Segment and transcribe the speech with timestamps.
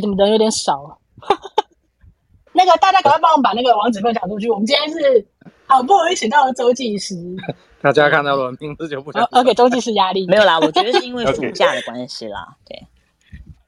[0.00, 0.96] 怎么人有点少啊？
[2.52, 4.50] 那个大家赶快帮我们把那个网址分享出去。
[4.50, 5.26] 我们今天是
[5.66, 7.14] 好不容易请到了周技师，
[7.80, 10.26] 大家看到了名字就不想要给周技师压力。
[10.26, 12.56] 没有啦，我觉得是因为 暑假的关系啦。
[12.66, 12.86] 对，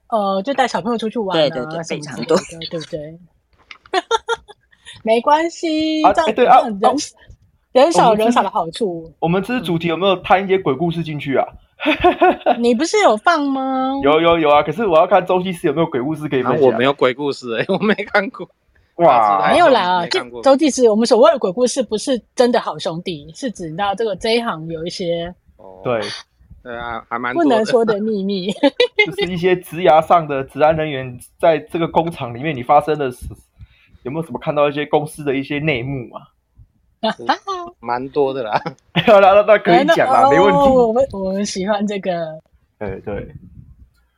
[0.09, 2.37] 呃，就带小朋友出去玩，对对对，非常多，
[2.70, 3.19] 对不对？
[5.05, 6.97] 没关系，啊，对啊，人
[7.73, 9.12] 人少人少的好处。
[9.20, 11.47] 我们这次主题有没有摊一些鬼故事进去啊？
[12.59, 13.93] 你不是有放吗？
[14.02, 14.62] 有有有啊！
[14.62, 16.66] 可是我要看周技师有没有鬼故事可以分享。
[16.66, 18.48] 我没有鬼故事哎， 我没看过。
[18.97, 20.06] 哇，没有啦啊！
[20.42, 25.34] 周技师，我们所谓的鬼故事不是真的好兄弟，是指到这个这一行有一些
[25.83, 25.98] 对
[26.62, 28.53] 对啊，还蛮不能说的秘密，
[29.06, 33.25] 就是一些职涯上的职安人员在这个工厂里面，你发生的事，
[34.03, 36.20] 有没有什么看到一些公司的一些内幕啊？
[37.81, 38.61] 蛮多的啦，
[39.06, 40.59] 那那那可以讲啦，没问题。
[40.59, 42.39] 我们我们喜欢这个，
[42.79, 43.34] 对对，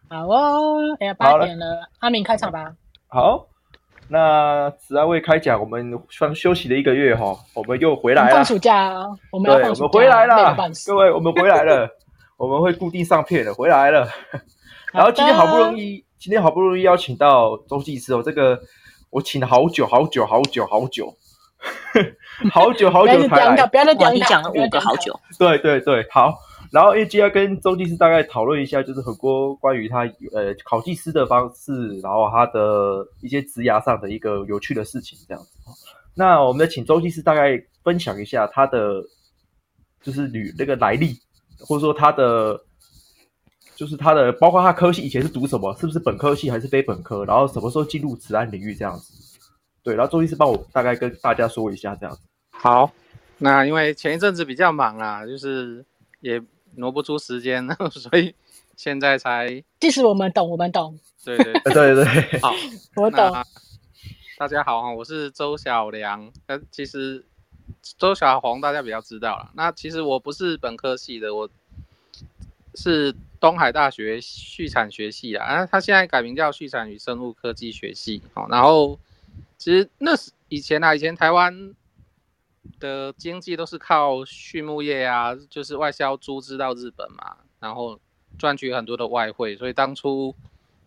[0.08, 0.80] 好哦。
[0.98, 2.74] 哎呀，八点了，阿明开场吧。
[3.06, 3.46] 好，
[4.08, 8.34] 那职安卫开讲，我们算休息了一个月哈，我们又回来了。
[8.34, 8.92] 放暑假，
[9.30, 11.88] 我们要放暑假，我们回来了，各位，我们回来了，
[12.36, 14.08] 我们会固定上片的，回来了。
[14.92, 18.60] 然后今天好不容易，今天好不容易邀请到周技师哦，这个
[19.10, 21.14] 我请了好久好久好久好久。
[22.52, 25.18] 好久好久才来，不要再讲，你讲了五个好久。
[25.38, 26.34] 对对对，好。
[26.70, 35.50] 然后，A G 要跟周技师大概讨论一下，就是很多关于他呃考技师的方式，然后他的一些职涯上的一个有趣的事情，这样子。
[36.14, 39.02] 那我们再请周技师大概分享一下他的
[40.02, 41.14] 就是履那个来历，
[41.60, 42.58] 或者说他的
[43.76, 49.12] 就是他的包括他科系以前是读什么，是不是本科系还是非本科，然后什么时候进入职安领域这样子。
[49.84, 52.22] 对，然后周医师帮我大概跟大家说一下这样子。
[52.50, 52.92] 好，
[53.38, 55.84] 那因为前一阵子比较忙啊，就是
[56.20, 56.40] 也
[56.76, 58.32] 挪不出时间， 所以
[58.76, 59.62] 现在才。
[59.80, 60.96] 其实我们懂，我们懂。
[61.24, 62.40] 对对 对对对。
[62.40, 62.54] 好，
[62.94, 63.32] 我懂。
[64.38, 66.30] 大家好啊，我是周小良。
[66.46, 67.24] 呃，其实
[67.98, 69.50] 周小红大家比较知道了。
[69.54, 71.50] 那其实我不是本科系的，我
[72.76, 75.44] 是东海大学畜产学系啊。
[75.44, 78.22] 啊，他现在改名叫畜产与生物科技学系。
[78.32, 78.96] 好，然后。
[79.62, 81.72] 其实那是以前啊，以前台湾
[82.80, 88.00] 的经济都是靠畜牧业啊，就是外销猪只到日本嘛，然后
[88.36, 90.34] 赚取很多的外汇，所以当初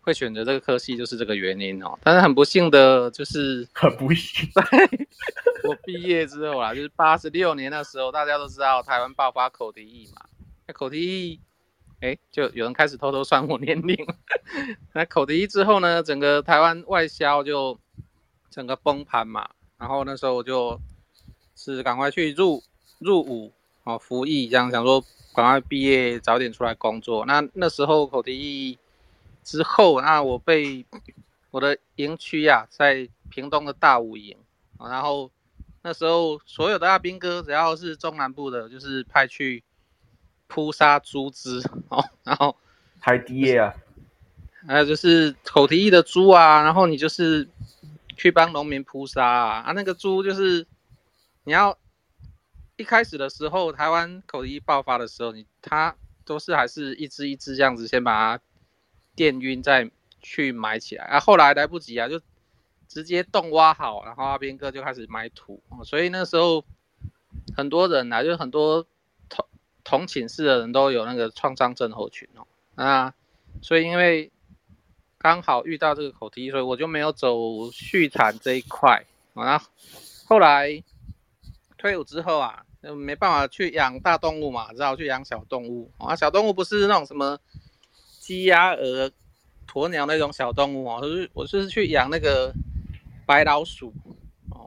[0.02, 1.98] 会选择这个科系就是这个原因哦。
[2.02, 4.62] 但是很不幸的就是，很不幸，在
[5.66, 10.20] 我毕业之后啦，就是八十六年那时候，大家都知道台湾爆发口蹄疫嘛，
[10.66, 11.40] 那口蹄疫，
[12.00, 13.96] 哎，就有人开始偷偷算我年龄。
[14.92, 17.80] 那口蹄疫之后呢，整个台湾外销就。
[18.56, 20.80] 整个崩盘嘛，然后那时候我就
[21.54, 22.62] 是赶快去入
[22.98, 23.52] 入伍
[23.84, 27.26] 哦，服役，这样想说赶快毕业，早点出来工作。
[27.26, 28.78] 那那时候口蹄疫
[29.44, 30.86] 之后，那我被
[31.50, 34.34] 我的营区呀，在屏东的大武营，
[34.78, 35.30] 然后
[35.82, 39.62] 那时候所有的阿兵哥，只要是中南部的，就是派去
[40.46, 42.56] 扑杀猪只哦，然后
[43.00, 43.74] 海地啊，
[44.66, 47.46] 还有就是口蹄疫的猪啊，然后你就是。
[48.16, 49.60] 去帮农民扑杀啊！
[49.60, 50.66] 啊，那个猪就是
[51.44, 51.78] 你要
[52.76, 55.94] 一开始的时候，台湾口蹄疫爆发的时候，你它
[56.24, 58.42] 都是还是一只一只这样子，先把它
[59.14, 59.90] 电晕，再
[60.20, 61.04] 去埋起来。
[61.04, 62.20] 啊，后来来不及啊，就
[62.88, 65.62] 直接洞挖好，然后阿兵哥就开始埋土。
[65.84, 66.64] 所以那时候
[67.54, 68.86] 很多人啊，就很多
[69.28, 69.46] 同
[69.84, 72.46] 同寝室的人都有那个创伤症候群哦。
[72.76, 73.14] 啊，
[73.60, 74.32] 所以因为。
[75.26, 79.04] 刚好遇到这个口蹄疫，所以我就没有走畜产这一块。
[79.34, 79.66] 然后
[80.24, 80.80] 后来
[81.76, 85.90] 退伍之后啊，就没办法去养大动物嘛，只好去养小动物。
[85.98, 87.40] 啊，小动物不是那种什么
[88.20, 89.10] 鸡、鸭、鹅、
[89.66, 92.54] 鸵鸟那种小动物哦，是我是去养那个
[93.26, 93.92] 白老鼠。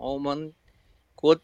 [0.02, 0.54] 我们
[1.16, 1.40] 国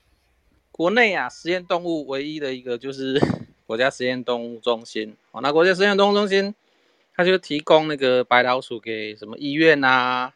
[0.74, 3.18] 国内啊，实验动物唯一的一个就是
[3.66, 5.16] 国家实验动物中心。
[5.32, 6.54] 哦，那国家实验动物中心。
[7.18, 10.34] 他就提供那个白老鼠给什么医院啊、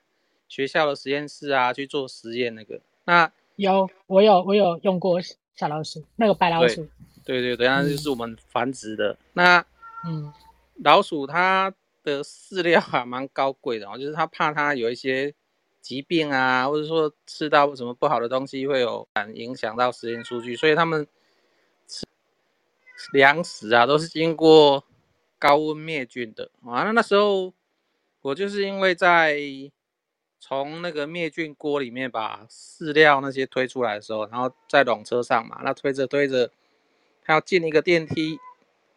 [0.48, 2.56] 学校的实验室啊去做实验。
[2.56, 5.20] 那个，那有我有我有用过
[5.56, 6.88] 小老鼠，那个白老鼠。
[7.26, 9.12] 对对对，那就是我们繁殖的。
[9.12, 9.66] 嗯、那
[10.06, 10.34] 嗯，
[10.84, 11.74] 老鼠它
[12.04, 15.34] 的饲料还蛮高贵的哦，就是它怕它有一些
[15.82, 21.06] 疾病啊，或者说吃到什么不好的东西会有影响到实验数据，所以他们
[21.86, 22.06] 吃
[23.12, 24.86] 粮食啊都是经过。
[25.40, 27.54] 高温灭菌的啊，那那时候
[28.22, 29.40] 我就是因为在
[30.40, 36.52] 从那个灭菌锅里面把饲料那些推出来的时候，然后在笼车上嘛，那推着推着，
[37.24, 38.38] 它要进一个电梯，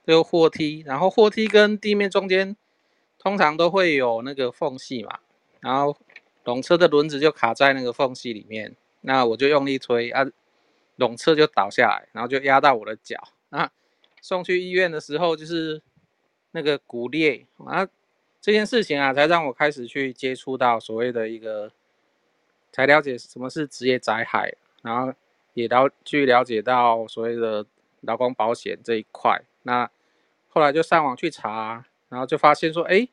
[0.06, 2.56] 就货梯，然后货梯跟地面中间
[3.18, 5.20] 通常都会有那个缝隙嘛，
[5.60, 5.96] 然后
[6.44, 10.24] 笼车的轮子就卡在那个缝隙里面，那我就用力推啊，
[10.96, 13.16] 笼车就倒下来，然后就压到我的脚
[13.50, 13.70] 啊。
[14.20, 15.82] 送去医院的时候就是
[16.52, 17.86] 那个骨裂啊，
[18.40, 21.72] 这件事情啊才让我开始去接触到所谓的一个，
[22.70, 25.12] 才了解什么是职业灾害，然后
[25.54, 27.66] 也了去了解到所谓的
[28.02, 29.42] 劳工保险这一块。
[29.62, 29.90] 那
[30.48, 33.08] 后来就上网去查，然后就发现说，哎，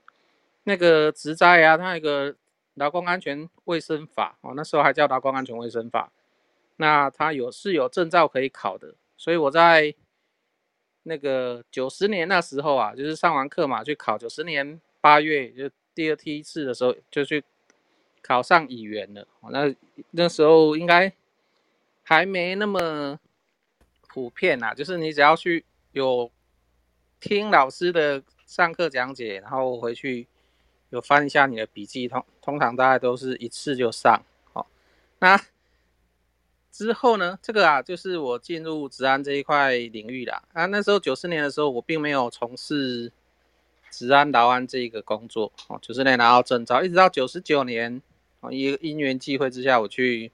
[0.63, 2.36] 那个职灾啊，它有一个
[2.74, 6.12] 劳工安全卫生法哦，那时候还叫劳工安全卫生法，
[6.75, 9.95] 那它有是有证照可以考的，所以我在。
[11.10, 14.16] 那个九十年那时候啊，就是上完课嘛，去考。
[14.16, 17.44] 九十年八月就第二梯次的时候，就去
[18.22, 19.28] 考上乙员了。
[19.50, 19.76] 那
[20.12, 21.12] 那时候应该
[22.04, 23.20] 还没那么
[24.08, 26.32] 普遍啊，就是你只要去有
[27.20, 30.28] 听老师的上课讲解，然后回去
[30.92, 34.24] 有翻一下你的笔记，通通常大概都是一次就上。
[34.54, 34.68] 好，
[35.20, 35.42] 那。
[36.80, 40.42] 之后呢，这个啊，就是我进入职安这一块领域啦。
[40.54, 43.12] 啊，那时候九四年的时候，我并没有从事
[43.92, 45.78] 职安劳安这一个工作哦。
[45.81, 48.02] 九四年拿到证照，一直到九十九年，
[48.40, 50.31] 哦，一个因缘际会之下，我去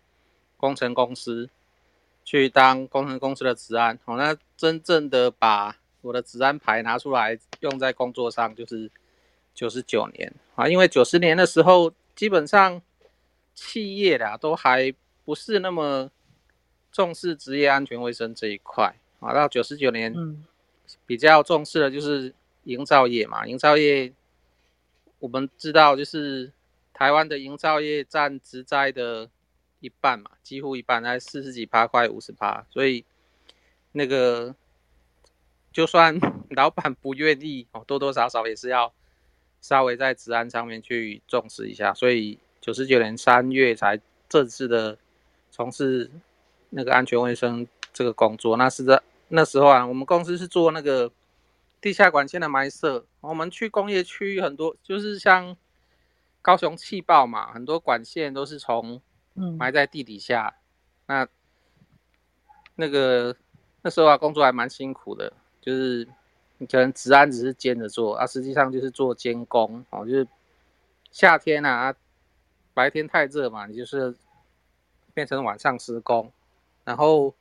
[0.56, 1.50] 工程公司
[2.24, 3.98] 去当工程公司的职安。
[4.06, 8.91] 哦，那真正的把我的职安牌拿出来用在工作上，就是
[9.56, 10.69] 九十九年啊。
[10.69, 12.80] 因为九十年的时候，基本上
[13.56, 14.94] 企业啦都还
[15.24, 16.12] 不是那么。
[16.95, 20.15] 重视职业安全卫生这一块啊，到九十九年，
[21.06, 22.33] 比较重视的就是
[22.63, 23.45] 营造业嘛。
[23.45, 24.13] 营造业，
[25.19, 26.53] 我们知道就是
[26.94, 29.30] 台湾的营造业占职灾的
[29.81, 32.65] 一半嘛，几乎一半，在四十几趴，快五十趴。
[32.69, 33.03] 所以
[33.91, 34.56] 那个
[35.74, 36.18] 就算
[36.51, 38.94] 老板不愿意哦，多多少少也是要
[39.59, 41.94] 稍微在职安上面去重视一下。
[41.94, 44.00] 所以九十九年三月才
[44.30, 44.98] 正式的
[45.51, 46.09] 从事。
[46.69, 51.12] 那个安全卫生这个工作，那是在那时候啊，我们公司是做那个
[51.81, 53.06] 地下管线的埋设。
[53.21, 55.56] 我们去工业区很多，就是像
[56.41, 59.01] 高雄气爆嘛，很多管线都是从
[59.57, 60.56] 埋在地底下。
[61.07, 61.27] 嗯、那
[62.75, 63.35] 那个
[63.81, 66.07] 那时候啊，工作还蛮辛苦的，就是
[66.57, 70.27] 你可能职安只是兼着做啊，实际上就是做监工哦，就是
[71.09, 71.95] 夏天啊，
[72.73, 74.15] 白天太热嘛，你就是
[75.13, 76.31] 变成晚上施工。
[76.85, 77.33] 然后，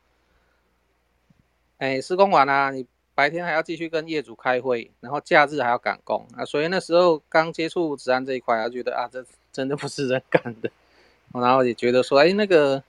[1.77, 6.45] 哎，施工完了，你白天还要继续跟业主开会，然后假日还要赶工啊。
[6.47, 10.71] 所以那时候刚接触治安这一块，啊，觉得啊，这真的不是人干的。
[11.35, 12.83] 然后也觉得说，哎，那个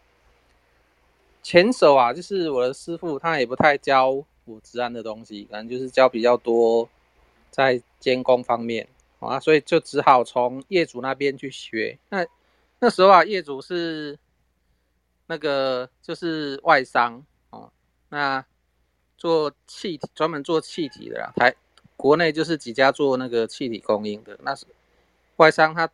[1.44, 4.12] 前手啊，就是我的师傅，他也不太教
[4.46, 6.88] 我治安的东西，可能就是教比较多
[7.51, 8.88] 在监工方面
[9.19, 11.98] 啊，所以就只好从业主那边去学。
[12.08, 12.25] 那
[12.80, 14.18] 那时候啊，业主是。
[15.27, 17.72] 那个就是外商哦，
[18.10, 18.46] 那
[19.17, 21.55] 做气体专门做气体的啦，台
[21.98, 24.67] 国内就是几家做那个气体供应的，那是
[25.38, 25.89] 外商，他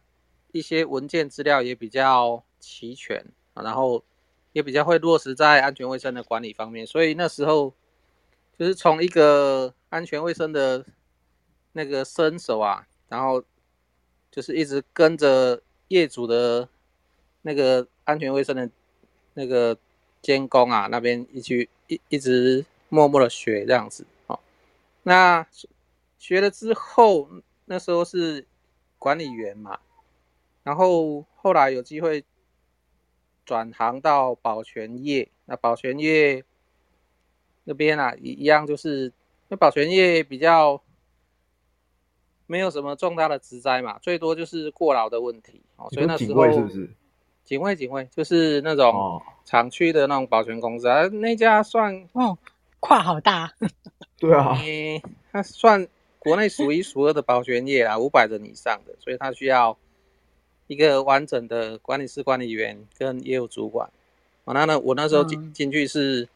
[0.51, 3.23] 一些文件资料也比较齐全，
[3.53, 4.03] 然后
[4.51, 7.73] 也比较会落实在安全卫生的管理方面，所以那时候
[8.59, 10.85] 就是从一个安全卫生的
[11.71, 13.41] 那个身手啊，然后
[14.29, 16.67] 就是一直跟着业主的
[17.43, 18.69] 那个安全卫生的。
[19.33, 19.77] 那个
[20.21, 24.39] 监工啊，那边一去一一直默默的学这样子哦。
[25.03, 25.45] 那
[26.19, 27.29] 学了之后，
[27.65, 28.45] 那时候是
[28.99, 29.79] 管理员嘛，
[30.63, 32.23] 然后后来有机会
[33.45, 35.29] 转行到保全业。
[35.45, 36.45] 那保全业
[37.65, 39.11] 那边啊，一一样就是
[39.49, 40.81] 那保全业比较
[42.47, 45.89] 没有什么重大的职灾嘛，最多就是过劳的问题哦。
[45.91, 46.89] 所以那时候是不是？
[47.43, 52.37] 警卫，警卫就是那种厂区的那种保全公司啊，那家算哦，
[52.79, 53.51] 跨好大，
[54.17, 54.57] 对啊，
[55.31, 55.85] 它算
[56.17, 59.77] 国内数一数二的保全业啊，五百人以上的，所以它需要
[60.67, 63.89] 一个完整的管理室管理员跟业务主管。
[64.45, 66.29] 哦，那呢我那时候进进去是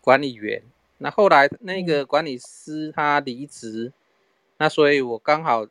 [0.00, 0.60] 管理员，
[0.98, 3.92] 那后来那个管理师他离职，
[4.58, 5.64] 那所以我刚好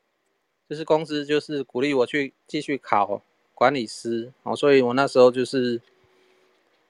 [0.69, 3.21] 就是公司就是鼓励我去继续考。
[3.55, 5.81] 管理师哦，所以我那时候就是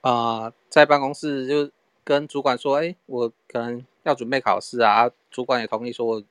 [0.02, 1.72] 啊、呃，在办公室就
[2.04, 6.24] 跟主管说，哎，我可能要准备考试啊，主管也同意说，我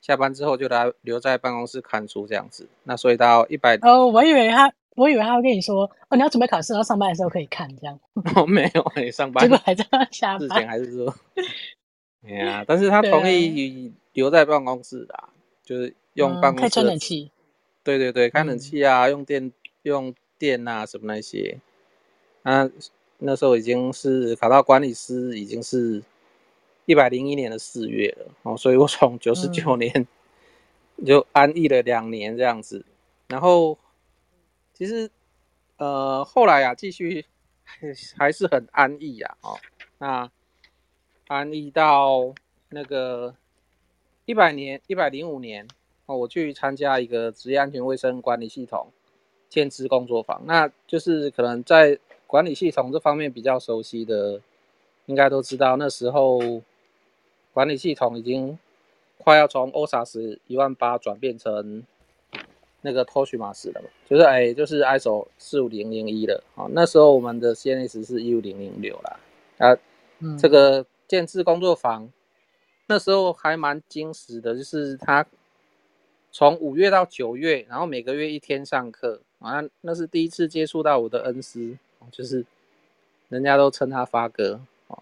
[0.00, 2.68] 下班之后就来留在办公室看书这样子。
[2.84, 7.98] 那所以到一百哦，我以为他，我以为他会跟你说，哦，你要准备考试，然后上班的时候可以看这样。
[8.36, 10.40] 哦，没有，没上班，结果还在下班。
[10.40, 11.14] 之前还是说，
[12.26, 15.14] 哎呀，但是他同意留在办公室的，
[15.64, 16.60] 就是用办公室。
[16.60, 17.30] 嗯、开吹冷气。
[17.82, 19.52] 对对对，开冷气啊，用电
[19.88, 21.58] 用电啊什么那些。
[22.42, 22.70] 啊，
[23.18, 26.02] 那时候已经是考到管理师，已经是
[26.84, 30.06] 一百零一年的四月了哦，所以我从九十九年
[31.04, 32.84] 就安逸了两年这样子，
[33.26, 33.76] 然后
[34.72, 35.10] 其实
[35.78, 37.26] 呃后来啊继续
[38.16, 39.58] 还是很安逸呀哦，
[39.98, 40.30] 那
[41.26, 42.32] 安逸到
[42.68, 43.34] 那个
[44.24, 45.66] 一百年一百零五年
[46.06, 48.92] 哦，我去参加一个职业安全卫生管理系统
[49.56, 51.98] 建制工作坊，那就是可能在。
[52.28, 54.40] 管理系统这方面比较熟悉的，
[55.06, 56.40] 应该都知道，那时候
[57.52, 58.58] 管理系统已经
[59.16, 61.84] 快要从 OHSAS 一万八转变成
[62.80, 66.66] 那个 TOSHIMAS 了嘛，就是哎，就是 ISO 四五零零一了啊。
[66.72, 69.20] 那时候我们的 CNS 是一五零零六啦。
[69.58, 69.78] 啊，
[70.18, 72.10] 嗯、这个建制工作坊
[72.88, 75.24] 那时候还蛮精实的，就是他
[76.32, 81.76] 从五月到九月，然后每个月一天上课啊，那是第一次接触到我的恩师。
[82.12, 82.46] 就是
[83.30, 84.60] 人家都称他发哥，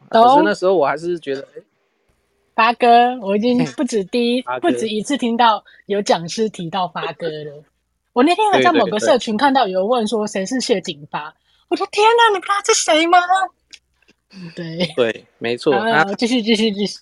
[0.08, 1.46] 可是那时候我还是觉得，
[2.54, 7.62] 发哥，我已经不止第一， 不止一次听到有讲师提到发哥了。
[8.14, 11.34] 我那天还在某个社群看到有人问说谁是谢景发，
[11.68, 13.18] 我说天哪，你不知道是谁吗？
[14.56, 15.78] 对对，没错。
[15.78, 17.00] 他继续继续继续，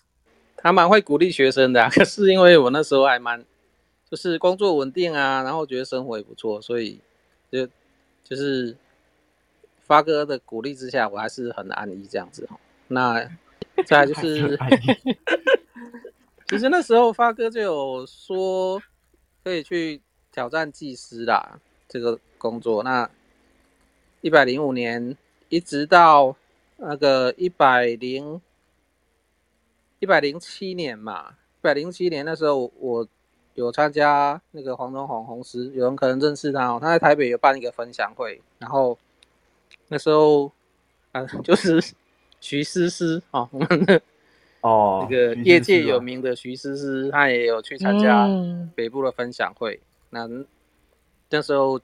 [0.57, 3.45] 他蛮会鼓励学生的，可是因为我那时候还蛮
[4.11, 6.99] 就是工作稳定啊，然后觉得生活也不错，所以
[7.53, 7.69] 就
[8.25, 8.77] 就是。
[9.85, 12.49] 发哥的鼓励之下，我还是很安逸这样子。
[12.89, 13.21] 那
[13.85, 14.59] 再来就是，
[16.47, 18.81] 其实那时候发哥就有说
[19.45, 22.83] 可以去挑战技师啦，这个工作。
[22.83, 23.11] 那
[24.23, 25.15] 一百零五年
[25.51, 26.35] 一直到
[26.77, 28.41] 那个一百零
[29.99, 33.07] 一百零七年嘛，一百零七年那时候我
[33.55, 38.99] 有参加那个黄忠宏红师，有人可能认识他哦，他在台北有办一个分享会，然后。
[39.89, 40.51] 那时候
[41.13, 41.83] 啊， 就是
[42.41, 44.01] 徐思思啊，我们的
[44.63, 48.27] 哦，那个业界有名的徐思思，他也有去参加
[48.75, 49.81] 北部的分享会。
[50.11, 50.47] 嗯、
[51.31, 51.79] 那那时候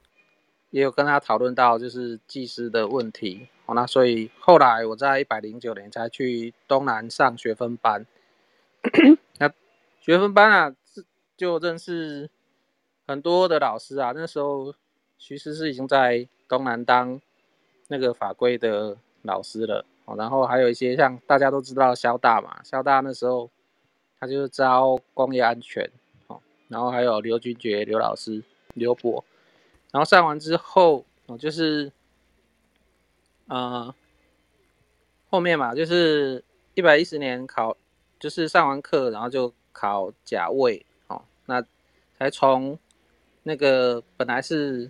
[0.71, 3.47] 也有跟他讨论到就是技师的问题。
[3.67, 8.05] 好，那所以后来我在一百零九年才去东南上学分班。
[9.37, 9.51] 那
[9.99, 10.75] 学分班啊，
[11.39, 12.29] 就认识
[13.07, 14.11] 很多的老师啊。
[14.15, 14.75] 那时候
[15.17, 17.19] 徐思思已经在东南当。
[17.91, 23.49] 那个法规的老师了，哦，然后还有一些像大家都知道萧大嘛，萧大那时候
[24.19, 25.89] 他就是招工业安全，
[26.27, 28.43] 哦，然后还有刘君爵刘老师
[28.75, 29.25] 刘博，
[29.91, 31.91] 然后上完之后，哦，就是，
[33.47, 33.91] 呃，
[35.31, 36.43] 后面嘛，就是
[36.75, 37.75] 一百一十年考，
[38.19, 40.85] 就是上完课，然后就考甲位，
[41.49, 41.61] 那
[42.17, 42.79] 才从
[43.43, 44.89] 那个本来是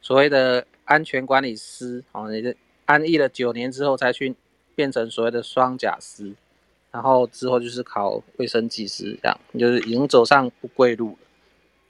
[0.00, 0.66] 所谓的。
[0.90, 2.52] 安全管理师，哦，你的
[2.84, 4.34] 安逸了九年之后才去
[4.74, 6.34] 变成所谓的双甲师，
[6.90, 11.18] 然后之后就是考卫生技师，这样就是已经走上不归路了。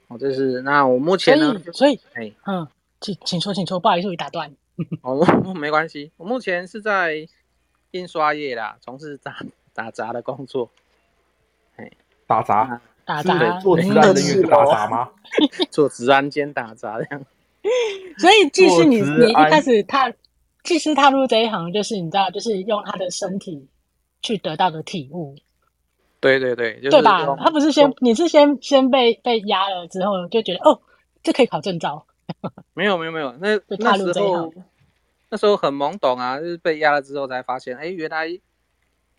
[0.09, 2.67] 哦，这是那我目前呢，所以，哎，嗯，
[2.99, 4.55] 请请说，请说，不好意思，我打断。
[5.01, 5.25] 哦，
[5.57, 7.27] 没关系，我目前是在
[7.89, 10.69] 印刷业啦，从事打打 杂的工作。
[11.77, 11.91] 哎，
[12.27, 12.79] 打杂，
[13.11, 15.09] 打杂，做职安人员打杂吗？
[15.69, 17.25] 做职安兼打杂这样。
[18.17, 20.11] 所以技师你，你你一开始踏
[20.63, 23.67] 技师踏入这一行，就是你知道，就是用他的身体
[24.21, 25.35] 去得到的体悟。
[26.19, 27.35] 对对对，就是、对吧？
[27.35, 30.79] 他不是先，你是先先被被压了之后，就觉得哦，
[31.23, 32.05] 这可以考证照。
[32.73, 34.53] 没有没有没有，那那时候
[35.29, 38.27] 那时候很懵懂啊，就是被压了之后才发现，哎，原来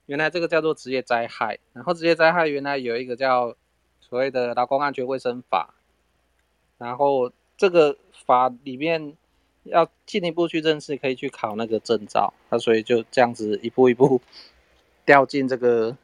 [0.07, 3.55] 原来这个叫做职业灾害，然后职业灾害原来有一个叫
[4.13, 5.73] 所谓的劳工安全卫生法，
[6.77, 7.97] 然后这个。
[8.25, 9.17] 法里面
[9.65, 14.21] 要进一步去认识，可以去考那个证照，那所以就这样子一步一步
[15.05, 15.97] 掉进这个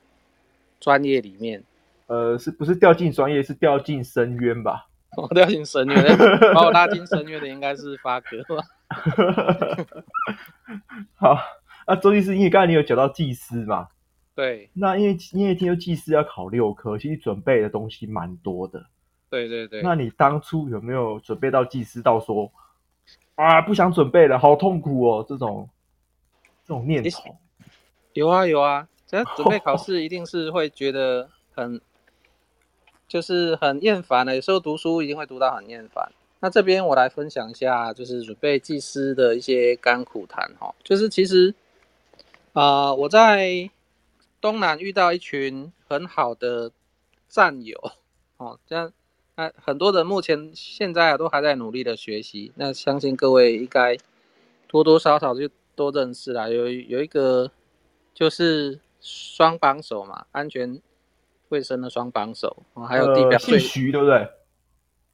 [0.81, 1.63] 专业里面。
[2.07, 4.89] 呃，是不是掉进专业，是掉进深渊吧？
[5.17, 6.19] 哦，掉进深渊，
[6.55, 8.65] 把我拉进深渊的应该是发哥吧？
[11.15, 11.39] 好，
[11.87, 13.89] 那周技师，因为刚才你有讲到技师嘛？
[14.39, 14.71] 对。
[14.73, 18.87] 那因为因为听说技师要考六科，其实准备的东西蛮多的。
[19.29, 22.49] 对对对，那你当初有没有准备到技师到说
[23.35, 25.69] 啊，不想准备了，好痛苦哦，这种
[26.65, 27.37] 这种念头？
[28.13, 31.81] 有啊有啊，只要准备考 试，一定是会觉得很
[33.09, 34.37] 就是很厌烦的。
[34.37, 36.13] 有时候读书一定会读到很厌烦。
[36.39, 40.73] 那这边我来分享一下，就是准备技师的一些甘苦谈哈。
[40.85, 41.53] 就是其实
[42.53, 43.69] 啊、呃，我在
[44.41, 46.73] 东南遇到一群很好的
[47.29, 47.77] 战友
[48.37, 48.93] 哦，这样。
[49.37, 53.97] 那很多人目前现在都还在努力的学习，那相信各位应该
[54.67, 56.49] 多多少少就都认识啦。
[56.49, 57.51] 有有一个
[58.13, 60.81] 就是双榜首嘛，安全
[61.51, 64.17] 卫生的双榜首，还有地表最、呃、姓徐对不对？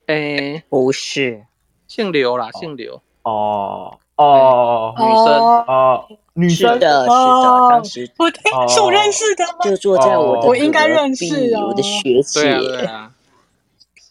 [0.06, 1.46] 哎、欸，不是，
[1.86, 3.02] 姓刘啦，姓刘。
[3.22, 9.58] 哦哦，女生哦，女生是的，是的，当时我是我认识的吗？
[9.64, 12.42] 就坐在我的，我应该认识啊，我的学姐。
[12.42, 13.12] 对啊，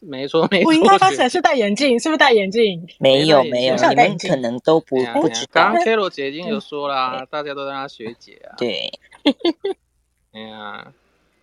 [0.01, 0.67] 没错没错。
[0.69, 2.85] 我应该当时是戴眼镜，是不是戴眼镜？
[2.99, 5.49] 没有没有，你们可能都不不知道。
[5.51, 8.55] 刚刚 Carol 姐已经有说啦，大家都让她学姐啊。
[8.57, 8.91] 对。
[10.33, 10.87] 哎呀，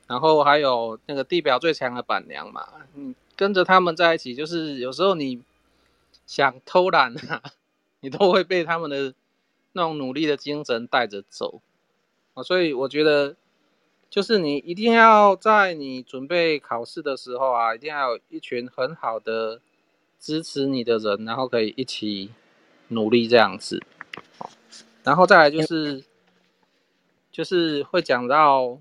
[0.06, 5.40] 然后还有那个地表最强的板娘嘛，嗯，跟着他们在一起，就是有时候你
[6.26, 7.40] 想偷懒啊。
[8.00, 9.14] 你都会被他们的
[9.72, 11.60] 那种努力的精神带着走
[12.34, 13.36] 啊，所以我觉得，
[14.08, 19.60] 就是你一定要在你准备考试的时候啊，一定要有一群很好的
[20.18, 22.30] 支持你的人，然后可以一起
[22.88, 23.82] 努力这样子。
[25.04, 26.02] 然后再来就是，
[27.30, 28.78] 就是会讲到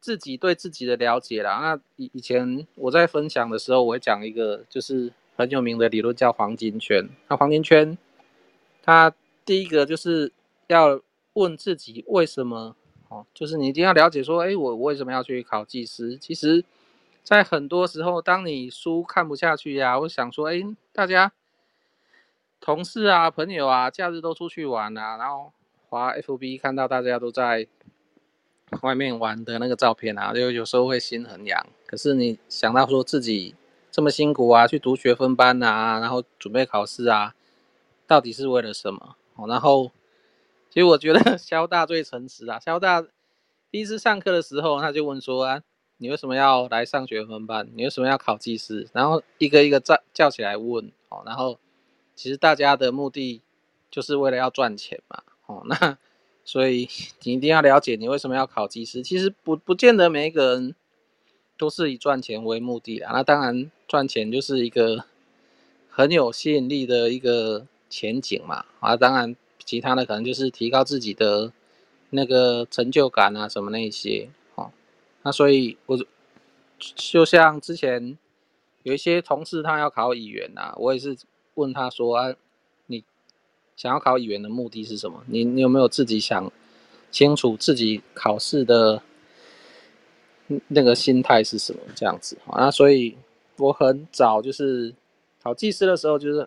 [0.00, 1.60] 自己对自己的了解啦。
[1.60, 5.12] 那以以前我在分享的时候，我会讲一个就是。
[5.36, 7.08] 很有名的理论叫黄金圈。
[7.28, 7.98] 那黄金圈，
[8.82, 9.12] 它
[9.44, 10.32] 第一个就是
[10.68, 11.00] 要
[11.32, 12.76] 问自己为什么
[13.08, 16.16] 哦，就是你一定要了解说，哎，我为什么要去考技师？
[16.16, 16.64] 其实，
[17.22, 20.62] 在很多时候，当你书看不下去呀，我想说，哎，
[20.92, 21.32] 大家
[22.60, 25.52] 同事啊、朋友啊，假日都出去玩啊，然后
[25.88, 27.66] 滑 FB 看到大家都在
[28.82, 31.66] 外面玩的那个照片啊，就有时候会心很痒。
[31.86, 33.54] 可是你想到说自己。
[33.94, 37.32] 这么辛苦啊，去读学分班啊，然后准备考试啊，
[38.08, 39.14] 到底是为了什么？
[39.36, 39.92] 哦，然后
[40.68, 42.58] 其实我觉得 萧大最诚实啊。
[42.58, 43.06] 萧大
[43.70, 45.62] 第一次上课的时候，他就问说啊，
[45.98, 47.70] 你为什么要来上学分班？
[47.76, 48.88] 你为什么要考技师？
[48.92, 51.60] 然后一个一个叫叫起来问哦，然后
[52.16, 53.42] 其实大家的目的
[53.92, 55.22] 就是为了要赚钱嘛。
[55.46, 55.96] 哦， 那
[56.44, 56.88] 所以
[57.22, 59.04] 你一定要了解你为什么要考技师。
[59.04, 60.74] 其实不不见得每一个人。
[61.56, 65.04] 都是以赚钱为目的啊，那当然赚钱就是一个
[65.88, 71.52] 很有吸引力的一个前景嘛啊，当然其他的可能就是提高自己的
[72.10, 74.72] 那个成就感啊什么那些哦，
[75.22, 75.96] 那所以我
[76.78, 78.18] 就像之前
[78.82, 81.16] 有一些同事他要考乙员啊，我也是
[81.54, 82.34] 问他说啊，
[82.88, 83.04] 你
[83.76, 85.22] 想要考乙员的目的是什么？
[85.28, 86.50] 你你有没有自己想
[87.12, 89.02] 清楚自己考试的？
[90.68, 92.70] 那个心态是什么这样子啊？
[92.70, 93.16] 所以
[93.56, 94.94] 我很早就是
[95.42, 96.46] 考技师的时候，就是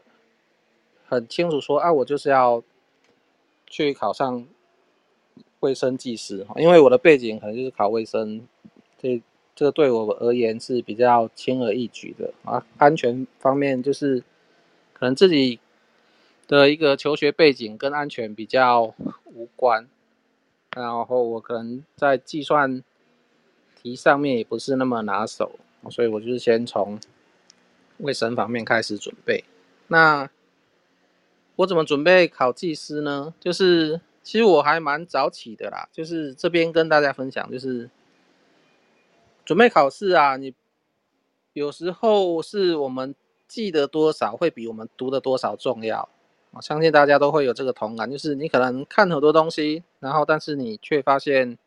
[1.07, 2.61] 很清楚说啊，我就是要
[3.65, 4.45] 去考上
[5.61, 8.47] 卫生技师哈，因为我的背景可能就是考卫生，
[9.01, 9.19] 这
[9.55, 12.63] 这个对我而言是比较轻而易举的啊。
[12.77, 14.19] 安全方面就是
[14.93, 15.59] 可能自己
[16.47, 18.93] 的一个求学背景跟安全比较
[19.25, 19.87] 无关，
[20.75, 22.83] 然后我可能在计算。
[23.87, 25.57] 题上面也不是那么拿手，
[25.89, 26.99] 所以我就是先从
[27.99, 29.45] 卫生方面开始准备。
[29.87, 30.29] 那
[31.55, 33.33] 我怎么准备考技师呢？
[33.39, 37.89] 就是其实我还蛮早起的啦，就是这边跟大家分享，就是
[39.45, 40.53] 准备考试啊，你
[41.53, 43.15] 有时候是我们
[43.47, 46.09] 记得多少会比我们读的多少重要。
[46.51, 51.57] 我相信大家都会有这个同感，就是你可能看很多东西，然后但是你却发现。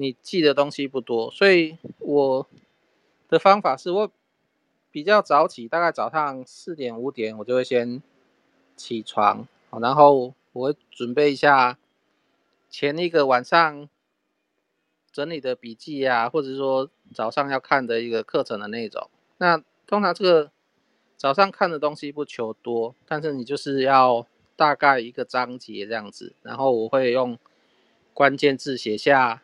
[0.00, 2.46] 你记的东西不多，所以我
[3.28, 4.12] 的方法是我
[4.92, 8.00] 比较早起，大概早上四点五点我就会先
[8.76, 11.76] 起床，然后我会准备一下
[12.70, 13.88] 前一个晚上
[15.10, 19.10] 整理的笔记啊，或者说早上要看的一个课程的内容。
[19.38, 20.52] 那通常这个
[21.16, 27.36] 早上看的东西不求多，但是你就是要大概一个章节这样子，然后我会用
[28.14, 29.42] 关键字写下。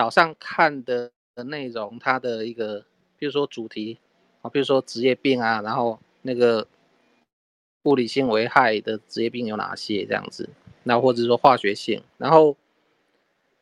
[0.00, 1.12] 早上看的
[1.44, 2.86] 内容，它的一个，
[3.18, 3.98] 比如说主题
[4.40, 6.66] 啊，比如说职业病啊，然后那个
[7.82, 10.48] 物理性危害的职业病有哪些这样子，
[10.84, 12.56] 那或者说化学性，然后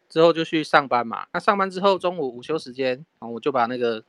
[0.08, 1.26] 之后就去上班嘛。
[1.32, 4.04] 那上班之后，中午午休时间啊，我就把那个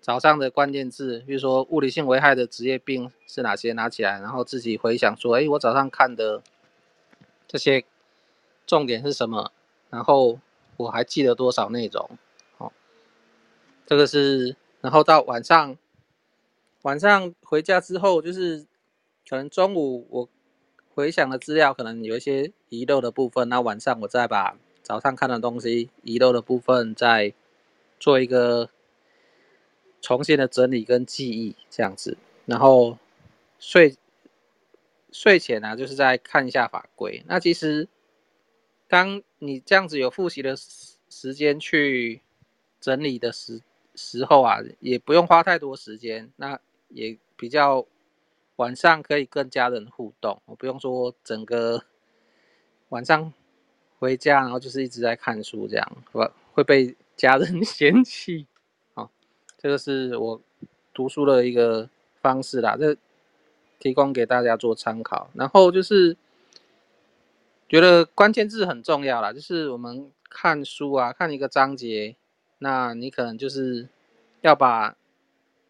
[0.00, 6.42] 早上的关键字，比如说物理性危害的职业病是哪些拿起来，然后自己回想说，哎，我早上看的
[7.46, 7.84] 这些
[8.66, 9.52] 重点是什么，
[9.90, 10.38] 然后。
[10.76, 12.10] 我还记得多少内容？
[12.58, 12.72] 哦，
[13.86, 15.76] 这个是，然后到晚上，
[16.82, 18.66] 晚上回家之后，就是
[19.28, 20.28] 可能中午我
[20.94, 27.34] 回想的资料可能有一些遗漏的部分，那晚上我再把早上看的东西遗漏的部分再
[27.98, 28.70] 做一个
[30.00, 32.98] 重新的整理跟记忆这样子，然后
[33.58, 33.96] 睡
[35.10, 37.24] 睡前呢、啊，就是再看一下法规。
[37.26, 37.88] 那其实
[38.88, 42.20] 当你这样子有复习的时时间去
[42.80, 43.62] 整理的时
[43.94, 47.86] 时候啊，也不用花太多时间，那也比较
[48.56, 51.82] 晚上可以跟家人互动，我不用说整个
[52.90, 53.32] 晚上
[53.98, 58.46] 回家然后就是一直在看书这样，会会被家人嫌弃。
[58.94, 59.10] 好
[59.58, 60.40] 这个是我
[60.92, 61.88] 读书的一个
[62.20, 62.96] 方式啦，这
[63.78, 65.30] 提供给大家做参考。
[65.34, 66.16] 然后就是
[67.68, 72.16] 觉得关键字很重要啦，就是我们看书啊，看一个章节，
[72.58, 73.88] 那你可能就是
[74.40, 74.96] 要把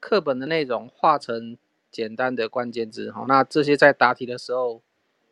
[0.00, 1.56] 课本的内容画成
[1.90, 3.10] 简单的关键字。
[3.10, 4.82] 好，那这些在答题的时候，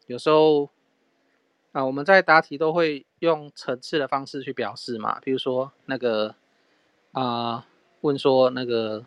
[0.06, 0.70] 有时候
[1.72, 6.34] 啊，我们在答题都会用层次的方式去表示嘛，比如说那个
[7.12, 7.66] 啊。
[8.04, 9.06] 问说那个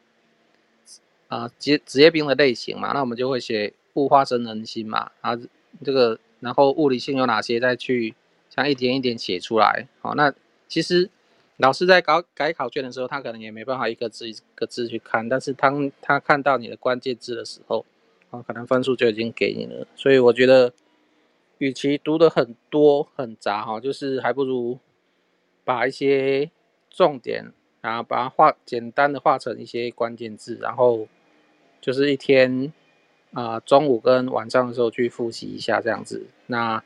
[1.28, 5.38] 啊职职业病的类型嘛，那我们就会写物化生人心嘛，啊
[5.84, 8.16] 这个然后物理性有哪些，再去
[8.50, 9.88] 像一点一点写出来。
[10.02, 10.34] 好，那
[10.68, 11.10] 其实
[11.58, 17.86] 老师在搞改考卷的时候，他可能也没办法一个字一个字去看，但是当他看到你的关键字的时候，
[18.30, 19.88] 啊可能分数就已经给你了。
[19.96, 20.74] 所以我觉得，
[21.58, 24.80] 与其读的很多很杂哈，就是还不如
[25.64, 26.52] 把一些
[26.90, 27.52] 重点。
[27.80, 31.08] 然后把它画简单的画成一些关键字，然后
[31.80, 32.74] 就是一天
[33.34, 36.84] 啊、呃、中午跟晚上的时候去复习一下这样子，那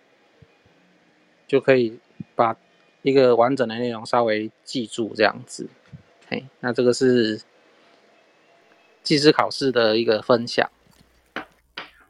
[1.47, 1.99] 就可以
[2.35, 2.55] 把
[3.01, 5.69] 一个完整的内容稍微记住这样子。
[6.27, 7.41] 嘿，那这个是
[9.03, 10.69] 技师考试的一个分享。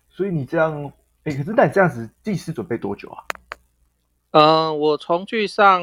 [0.09, 0.91] 所以你这样，
[1.23, 3.23] 哎，可是那你这样子技师准备多久啊？
[4.31, 5.81] 嗯、呃，我从去上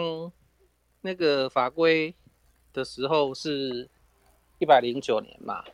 [1.00, 2.14] 那个法规。
[2.70, 3.88] 的时候是
[4.58, 5.64] 一百零九年嘛，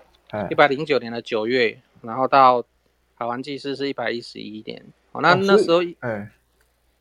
[0.49, 2.65] 一百零九年的九月，然后到
[3.17, 4.85] 考完技师是一百一十一年。
[5.13, 6.31] 哦，那那时候，哎，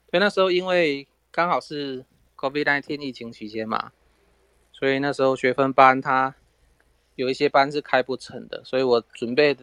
[0.09, 2.05] 所以那时候因为刚好是
[2.37, 3.91] COVID-19 疫情期间嘛，
[4.71, 6.35] 所以那时候学分班它
[7.15, 9.57] 有一些班是开不成的，所以我准备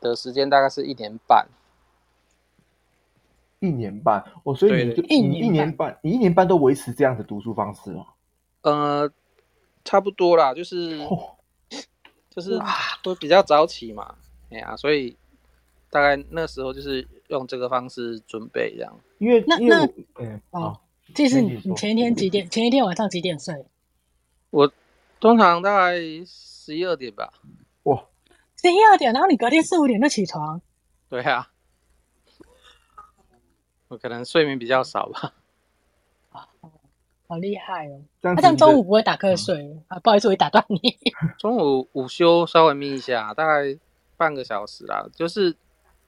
[0.00, 1.46] 的时间大概是一年半。
[3.60, 8.06] 一年半，哦，所以你就一一年半，你一年半都维持这样的读书方式哦？
[8.62, 9.12] 呃。
[9.88, 10.98] 差不多啦，就是
[12.28, 12.60] 就是
[13.04, 14.16] 都比较早起嘛，
[14.56, 15.16] 哎呀，所以
[15.90, 18.98] 大概那时候就是用这个方式准备这样。
[19.18, 19.86] 因为那那
[20.50, 20.78] 哦，
[21.14, 22.48] 这是你你前一天几点？
[22.48, 23.66] 前一天晚上几点睡？
[24.50, 24.72] 我
[25.20, 27.32] 通常大概十一二点吧。
[27.84, 28.04] 哇，
[28.60, 30.60] 十一二点，然后你隔天四五点就起床？
[31.08, 31.50] 对啊，
[33.88, 35.34] 我可能睡眠比较少吧。
[37.28, 38.00] 好厉害哦！
[38.20, 39.98] 那这样中午不会打瞌睡、嗯、啊？
[39.98, 40.78] 不好意思，我打断你。
[41.40, 43.76] 中午午休稍微眯一下，大概
[44.16, 45.06] 半个小时啦。
[45.14, 45.54] 就是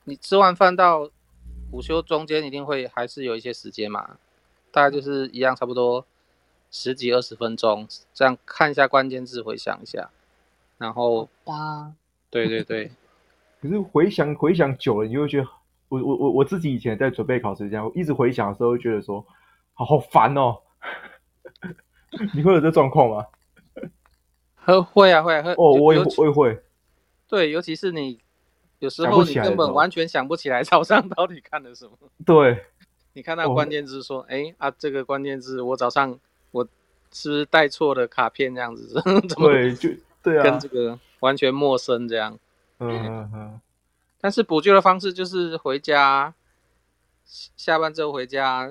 [0.05, 1.11] 你吃完饭到
[1.71, 4.17] 午休中间，一定会还是有一些时间嘛。
[4.71, 6.05] 大概就是一样，差不多
[6.71, 10.11] 十几二十分钟，这样看一下关键字，回想一下，
[10.79, 11.29] 然后。
[11.45, 11.95] 啊。
[12.31, 12.91] 对对对。
[13.61, 15.49] 可是回想回想久了，你就会觉得，
[15.89, 19.25] 我我我我自己以前在准备考试这样，我一直回想的时候，会觉得说，
[19.75, 20.59] 好好烦哦。
[22.35, 23.27] 你会有这状况吗？
[24.93, 25.53] 会啊会啊会。
[25.53, 26.63] 哦，我也我也会。
[27.29, 28.19] 对，尤其是你
[28.79, 31.93] 有时候你根本完全想不起来 早上到底看了什么。
[32.27, 32.65] 对。
[33.13, 36.19] 你看到关键字说，哎、哦、啊，这个关键字我早上
[36.51, 36.67] 我
[37.13, 38.95] 是不是带错了卡片这样子？
[39.29, 39.91] 怎么对，就
[40.23, 42.39] 对啊，跟这个完全陌生这样。
[42.79, 43.61] 嗯嗯嗯。
[44.21, 46.35] 但是补救的方式就是回家，
[47.25, 48.71] 下班之后回家。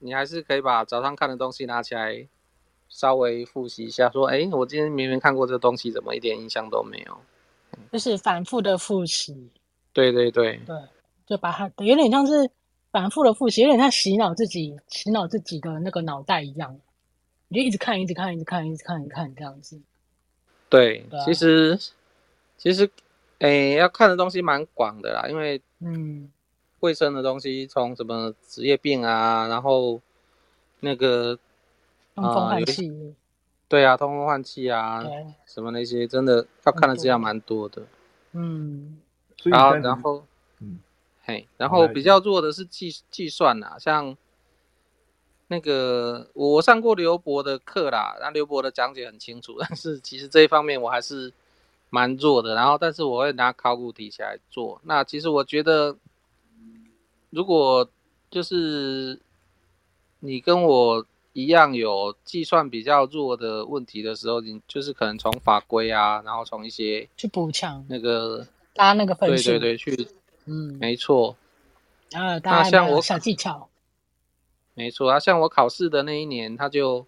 [0.00, 2.28] 你还是可以把早上看的东西拿起来，
[2.88, 4.08] 稍微复习一下。
[4.10, 7.20] 说，哎，我今天明明看过这东西，怎么一点印象都没有？
[7.92, 9.50] 就是反复的复习。
[9.92, 10.60] 对对对。
[10.66, 10.76] 对，
[11.26, 12.50] 就把它有点像是
[12.90, 16.78] 反复的复习，有点像洗脑自己、洗脑自己的那个脑袋一样。
[17.48, 19.80] 你就一直看、一直看、一直看、一直看、一直看这样子。
[20.68, 21.78] 对，对啊、其实
[22.56, 22.90] 其实，
[23.38, 26.30] 哎，要看的东西蛮广的啦，因为嗯。
[26.80, 30.00] 卫生的东西，从什么职业病啊，然后
[30.78, 31.36] 那个
[32.14, 33.12] 通风换气、呃，
[33.68, 35.04] 对啊，通风换气啊，
[35.46, 37.82] 什么那些，真的要看的资料蛮多的。
[38.32, 38.98] 嗯，
[39.44, 40.24] 然后然后，
[40.60, 40.78] 嗯，
[41.24, 44.16] 嘿，然后比较弱的是计计算啊，像
[45.48, 51.32] 那个我上过刘博的课啦，那刘博的讲解很清楚， 但是其实这一方面我还是
[51.90, 52.54] 蛮弱的。
[52.54, 54.80] 然后，但是我会拿考古题起来做。
[54.84, 55.96] 那其实我觉得。
[57.30, 57.86] 如果
[58.30, 59.20] 就是
[60.20, 61.04] 你跟我
[61.38, 70.08] 一一样有计算比较弱的问题的时候，你就是可能从法规啊，然后从一些去补强那个拉那个分数，对对对，去
[70.46, 71.36] 嗯，没错。
[72.10, 73.68] 啊，大家像我小技巧，
[74.74, 77.06] 没错啊，像我考试的那一年，他就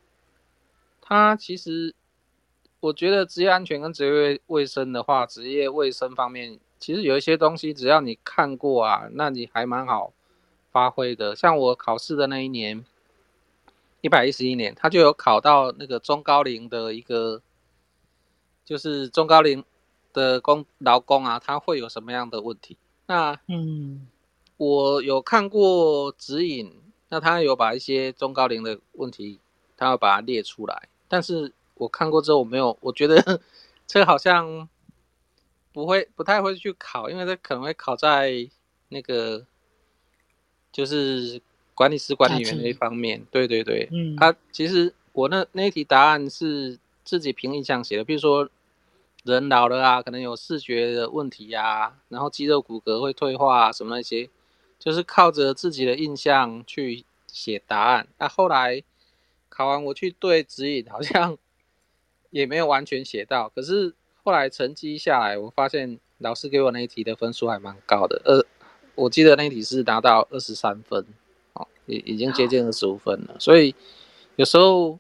[1.01, 1.93] 他其实
[2.79, 10.13] 我觉得职业安全跟职业卫生的话，职业卫生方面其实有一些东西，只要你看过啊，那你还蛮好
[10.71, 11.35] 发挥的。
[11.35, 12.85] 像我考试的那一年。
[14.03, 17.43] 一百一十一年，他就有考到那个中高龄的一个，
[18.65, 19.63] 就是中高龄
[20.13, 22.79] 的工劳工啊，他会有什么样的问题？
[23.07, 24.09] 那嗯，
[24.57, 26.75] 我有看过指引，
[27.11, 29.39] 那他有把一些中高龄的问题，
[29.77, 30.89] 他要把它列出来。
[31.07, 33.41] 但是我看过之后，我没有，我觉得
[33.87, 34.67] 这个好像
[35.73, 38.49] 不会，不太会去考，因为这可能会考在
[38.89, 39.45] 那个，
[40.73, 41.43] 就是。
[41.81, 48.47] 管理师、管理员那一方面，对对对，嗯，他、啊、其实我那那一题答案是自己凭印象写的，比如说
[49.25, 54.29] 人老了啊，可能有视觉的问题呀、啊，然后肌肉骨骼会退化啊，什么那些，
[54.79, 58.07] 就是靠着自己的印象去写答案。
[58.19, 58.83] 那、啊、后来
[59.49, 61.39] 考完我去对指引，好像
[62.29, 68.45] 也没有完全写到，可是后来成绩下来，我发现老师给我那一题的分数还蛮高的，呃，
[68.95, 71.07] 我记得那一题是拿到二十三分。
[71.91, 73.75] 已已经接近二十五分了，所以
[74.37, 74.99] 有时候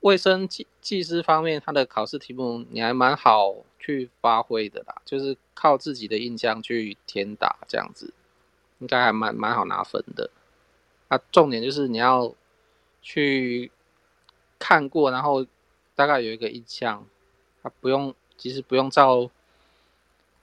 [0.00, 8.12] 卫生技技师方面，他的考试题目你还蛮好去发挥的啦，就是靠自己的印象去填答，这样子
[8.80, 10.30] 应该还蛮蛮好拿分的。
[11.08, 12.34] 啊，重点就是你要
[13.02, 13.70] 去
[14.58, 15.46] 看过，然后
[15.94, 17.06] 大概有一个印象，
[17.62, 19.30] 他不用，其实不用照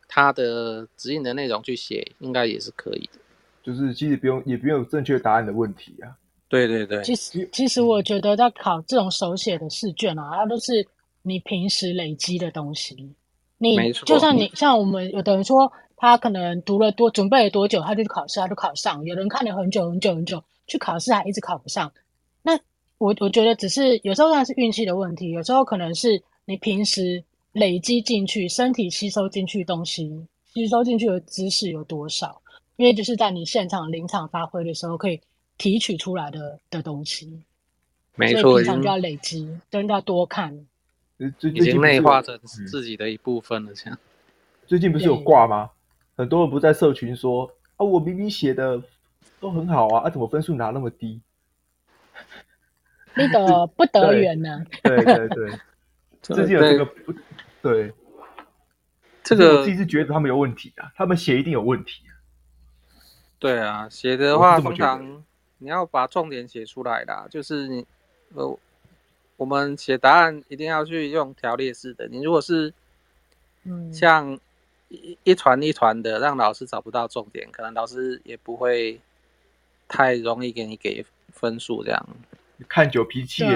[0.08, 3.20] 他的指引的内容去写，应该也是可以的。
[3.64, 6.16] 就是其实不用，也不用有正确答案的问题啊。
[6.50, 10.86] 对对对，其实其实我觉得在考这种手写的试卷啊，它都是
[11.22, 13.16] 你平时累积的东西。
[13.58, 19.06] 你就算你像我们有的人说，他可能读了多，准备了多久，他就去考试，他就考上。
[19.06, 21.94] 有人看了很久很久很久，去考试还一直考不上。
[22.42, 22.60] 那
[22.98, 32.41] 我我觉得只是有时候那是运气的问题，有时候可能是你平时累积进去，身体吸收进去东西，吸收进去的知识有多少。
[32.78, 35.22] 因为就是在你现场临场发挥的时候，可以
[35.58, 37.44] 提取出来的的东西，
[38.16, 40.66] 没错，所以平常就要累积，真的要多看，
[41.18, 43.74] 已经内化成自己的一部分了。
[43.74, 44.00] 这样，
[44.66, 45.70] 最近不是有挂吗？
[46.16, 48.82] 很多人不在社群说啊，我明明写的
[49.40, 51.22] 都很好啊，啊，怎么分数拿那么低？
[53.14, 54.66] 那个 不得缘呢？
[54.82, 55.52] 对对对，
[56.22, 57.14] 最近有这个不
[57.62, 57.94] 对，
[59.24, 62.04] 这个我自己是觉得他们有问题啊，他们写一定有问题。
[63.42, 65.24] 对啊，写的话通常
[65.58, 67.84] 你要把重点写出来啦，就是你
[68.36, 68.56] 呃，
[69.36, 72.08] 我们写答案一定要去用条列式的。
[72.08, 72.72] 你如果是
[73.64, 74.40] 嗯，像
[74.90, 79.02] 一一团一团的，让老师找不到重点，可能老师也不会
[79.88, 81.84] 太容易给你给分数。
[81.84, 82.10] 这样
[82.70, 83.52] 看久脾气也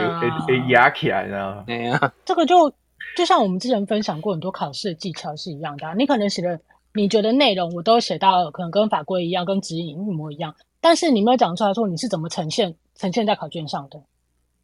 [0.47, 1.63] 也压起来了。
[1.67, 2.73] 哎呀，这个就
[3.15, 6.59] 就像我们之前分享过很多考试的技巧是一样的啊，你可能写的。
[6.95, 14.01] 你觉得内容我都写到可能跟法规一样，跟指引一模一样，但是你没有讲出来说你是怎么呈现呈现在考卷上的？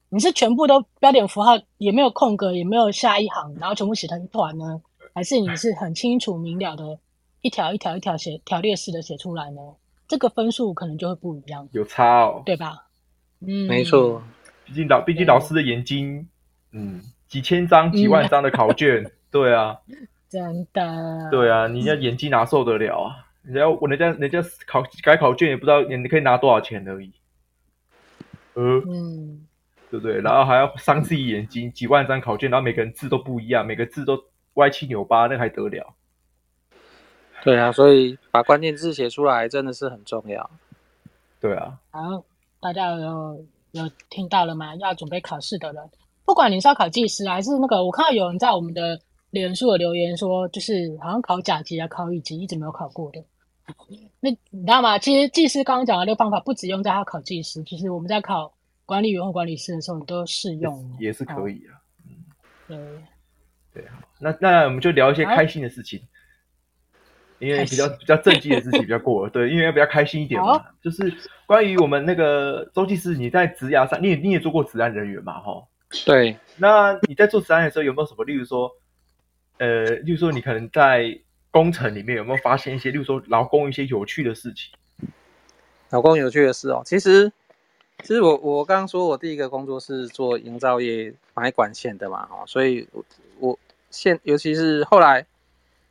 [0.10, 4.82] 你是全部都标点符号也没有空格，也没有下一行，然后全部写成一团呢？
[5.14, 6.98] 还是你是很清楚明了的
[7.42, 9.62] 一条一条一条写条列式的写出来呢？
[10.08, 12.88] 这个分数可能就会不一样，有差哦，对吧？
[13.40, 14.22] 嗯，没错，
[14.66, 16.28] 毕竟老毕竟老师的眼睛，
[16.72, 19.78] 嗯，几千张几万张的考卷，嗯、对啊。
[20.32, 23.28] 真的，对啊，你家演技哪受得了啊？
[23.44, 27.12] 人家我人家人家考改考卷也不知道你可以拿多少钱而已，
[28.54, 29.46] 呃，嗯，
[29.90, 30.22] 对不对？
[30.22, 35.94] 然后还要伤自己眼睛，几万张考卷，然后每个人字都不一样，每个字都歪七扭八，那还得了？
[37.44, 40.50] 对啊，所以把关键字写出来真的是很重要。
[41.42, 42.24] 对啊，好，
[42.62, 44.74] 大家有有听到了吗？
[44.76, 45.90] 要准备考试的人，
[46.24, 48.98] 不管你是要考技师还是那个，我看到有人在我们的。
[49.32, 53.24] 脸书的留言说，就是好像考甲级啊，考乙级一直没有考过的。
[54.20, 55.00] 那你知道吗？
[55.00, 58.54] 其实技师刚刚讲的这个方法不只用在他考技师，其实我们在考
[58.86, 61.80] 管理员或管理师的时候你都适用，也是可以啊。
[62.68, 63.02] 嗯，
[63.74, 63.86] 对对，
[64.20, 66.02] 那那我们就聊一些开心的事情，
[67.40, 69.30] 因为比较比较正经的事情比较过了。
[69.34, 70.62] 对，因为要比较开心一点嘛。
[70.84, 71.14] 就是
[71.46, 75.40] 关于我们那个周技师，你在职涯上，你也你也做过职安人员嘛？
[75.40, 75.64] 哈，
[76.06, 76.38] 对。
[76.58, 78.70] 那你在做职安的时候，有没有什么，例如说？
[79.62, 81.20] 呃，例如说，你可能在
[81.52, 84.74] 工程里面有没有发现一些，例如说劳工一些有趣的事情？
[85.92, 87.32] 劳工有趣的事哦，其实
[88.00, 93.06] 其实我我刚刚说我第一个工作是做营造业买管线的嘛，哦，所以我
[93.38, 93.60] 我
[93.92, 95.28] 现尤其是后来，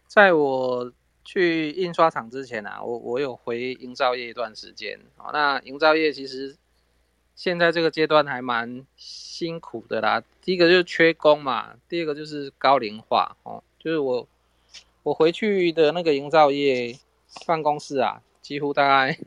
[0.09, 0.93] 在我
[1.25, 6.57] 去印刷厂之前啊，我我有回营造业一段时间，哦，那营造业其实
[7.41, 10.23] 现在这个阶段还蛮辛苦的啦。
[10.43, 14.29] 第一个就是缺工嘛，第二个就是高龄化，哦，就是我
[15.05, 16.99] 我回去的那个营造业
[17.47, 19.19] 办公室啊，几乎大概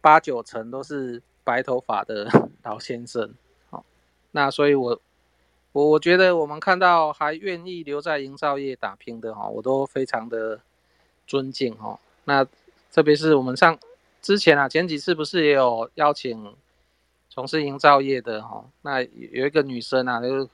[0.00, 1.20] 八九成都是。
[1.42, 2.30] 白头发的
[2.62, 3.34] 老先生，
[3.70, 3.84] 好，
[4.30, 5.00] 那所以我，
[5.72, 10.60] 我我觉得我们看到还愿意留在营造业打拼的哈，我都非常的
[11.26, 11.98] 尊敬哈。
[12.24, 12.46] 那
[12.92, 13.76] 特别是我们上
[14.22, 16.54] 之前啊，前几次不是也有邀请
[17.30, 18.62] 从事营造业的哈？
[18.82, 20.48] 那有一个女生啊，就是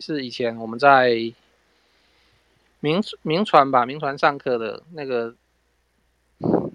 [0.00, 1.32] 是以前我们在
[2.80, 5.36] 铭铭传吧，明传上课的那个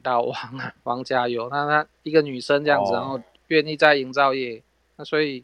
[0.03, 3.19] 老王啊，王家友，那她一个女生这样子，然后。
[3.49, 4.63] 愿意在营造业，
[4.95, 5.43] 那所以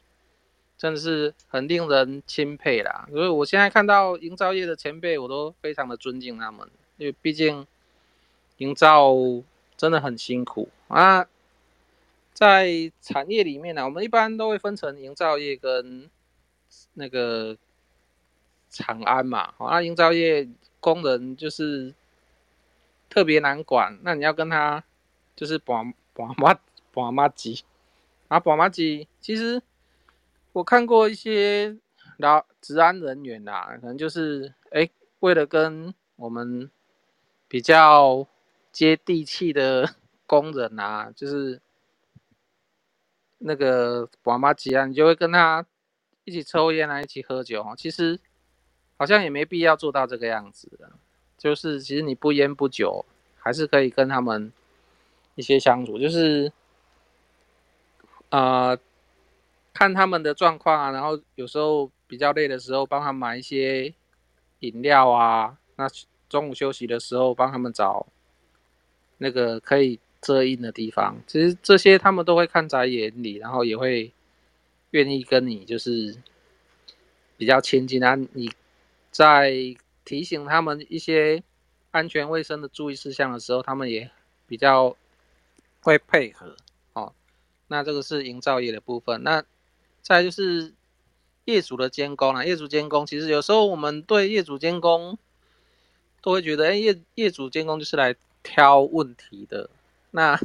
[0.77, 3.07] 真的是很令人钦佩啦。
[3.11, 7.67] 所以我现在看到营造业的前辈，我都非常的尊敬他们，因为毕竟
[8.57, 9.13] 营造
[9.77, 11.27] 真的很辛苦啊。
[12.39, 16.09] 在产业里面呢，我们一般都会分成营造业跟
[16.93, 17.57] 那个
[18.69, 19.53] 厂安嘛。
[19.57, 20.47] 啊，营造业
[20.79, 21.93] 工人就是
[23.09, 24.81] 特别难管，那你要跟他
[25.35, 26.57] 就是绑绑麻
[26.93, 27.65] 绑麻机。
[28.29, 29.61] 啊，宝妈机，其实
[30.53, 31.75] 我看过一些
[32.15, 36.71] 老治安人员呐、啊，可能就是哎、为了跟我们
[37.49, 38.25] 比较
[38.71, 39.93] 接地气的
[40.25, 41.59] 工人啊，就是
[43.39, 45.65] 那个宝妈机啊，你就会跟他
[46.23, 47.75] 一起抽烟啊，一起喝酒啊。
[47.75, 48.19] 其实
[48.95, 50.91] 好像也没必要做到这个样子的，
[51.37, 53.03] 就是其实你不烟不酒，
[53.39, 54.53] 还是可以跟他们
[55.35, 56.51] 一些相处，就是。
[58.31, 58.77] 呃，
[59.73, 63.91] 看他们的状况啊，然后有时候比较累的时候，帮他买一些
[64.59, 65.57] 饮料啊。
[65.77, 65.87] 那
[66.29, 68.05] 中午休息的时候，帮他们找
[69.17, 71.17] 那个可以遮阴的地方。
[71.27, 74.11] 其实这些他们都会看在眼里，然后也会
[74.91, 76.15] 愿意跟你就是
[77.37, 78.15] 比较亲近啊。
[78.33, 78.51] 你
[79.11, 79.53] 在
[80.05, 81.43] 提醒他们一些
[81.91, 84.09] 安全卫生的注意事项的时候，他们也
[84.47, 84.95] 比较
[85.81, 86.55] 会配合
[86.93, 87.13] 哦。
[87.67, 89.43] 那这个是营造业的部分，那
[90.01, 90.73] 再就是
[91.45, 92.43] 业主的监工啊。
[92.43, 95.17] 业主监工其实有时候我们对业主监工
[96.21, 99.69] 都会觉得，哎，业业主监工就是来挑问题的。
[100.11, 100.39] 那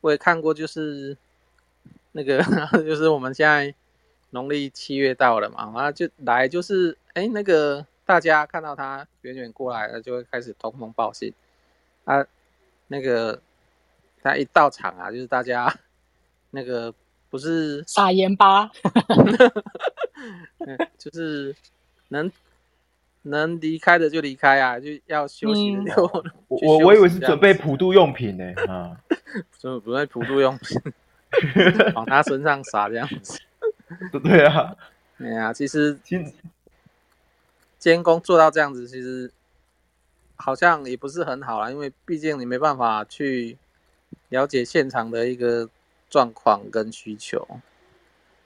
[0.00, 1.16] 我也看过，就是
[2.12, 2.42] 那个
[2.84, 3.74] 就是我们现在
[4.30, 11.32] 农历七月到了嘛，然后就来就是，哎，那个大家看到他远远过来了，就会开始通风报信。
[12.04, 12.26] 啊，
[12.88, 13.40] 那个
[14.22, 15.74] 他一到场啊，就是大家。
[16.56, 16.94] 那个
[17.30, 18.70] 不是撒盐巴，
[20.96, 21.52] 就是
[22.06, 22.30] 能
[23.24, 26.06] 能离开的就离开啊，就要休息的就。
[26.06, 28.96] 嗯、 我我以为是准备普渡用品呢，啊，
[29.58, 30.80] 准备普渡用品，
[31.94, 33.38] 往他身上撒这样子。
[34.22, 34.74] 对啊，
[35.18, 35.98] 哎呀，其实
[37.78, 39.30] 监工做到这样子，其实
[40.36, 43.58] 好像也不是很好啦，因为毕竟你没办法去
[44.28, 45.68] 了解现场的一个。
[46.10, 47.44] 状况跟需求，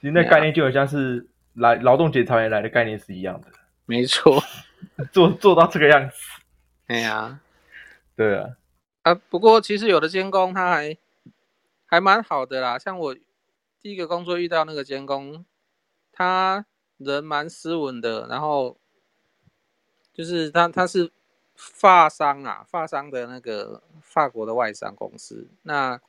[0.01, 3.47] 其实那概念就很像是来劳动检查员来的概念是一样的。
[3.85, 4.41] 没错，
[5.11, 6.15] 做做到这个样子。
[6.87, 7.39] 哎呀，
[8.15, 8.57] 对啊。
[9.03, 10.97] 啊，不过其实有的监工他还
[11.85, 12.77] 还蛮好的啦。
[12.77, 13.15] 像我
[13.81, 15.45] 第一个工作遇到那个监工，
[16.11, 16.65] 他
[16.97, 18.77] 人蛮斯文的，然后
[20.13, 21.11] 就是他他是
[21.55, 25.99] 发商啊，发商的那个法国的外商公司，那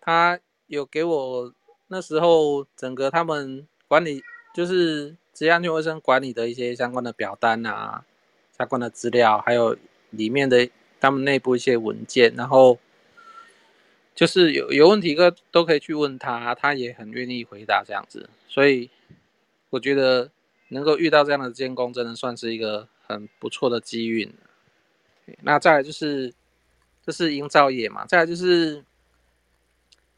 [0.00, 0.40] 他。
[0.68, 1.52] 有给我
[1.88, 4.22] 那时候整个他们管理
[4.54, 8.04] 就是职业安全卫生管理的一些相关的表单啊，
[8.56, 9.76] 相关的资料，还有
[10.10, 10.68] 里面的
[11.00, 12.78] 他们内部一些文件，然后
[14.14, 18.90] 就是有有问题都都可以去问他，他也很愿意回答这样子，所以
[19.70, 20.30] 我觉得
[20.68, 24.32] 能够遇到这样的监工，真的算是一个很不错的机运。
[25.42, 26.32] 那再来就是
[27.04, 28.84] 这是营造业嘛，再来就是。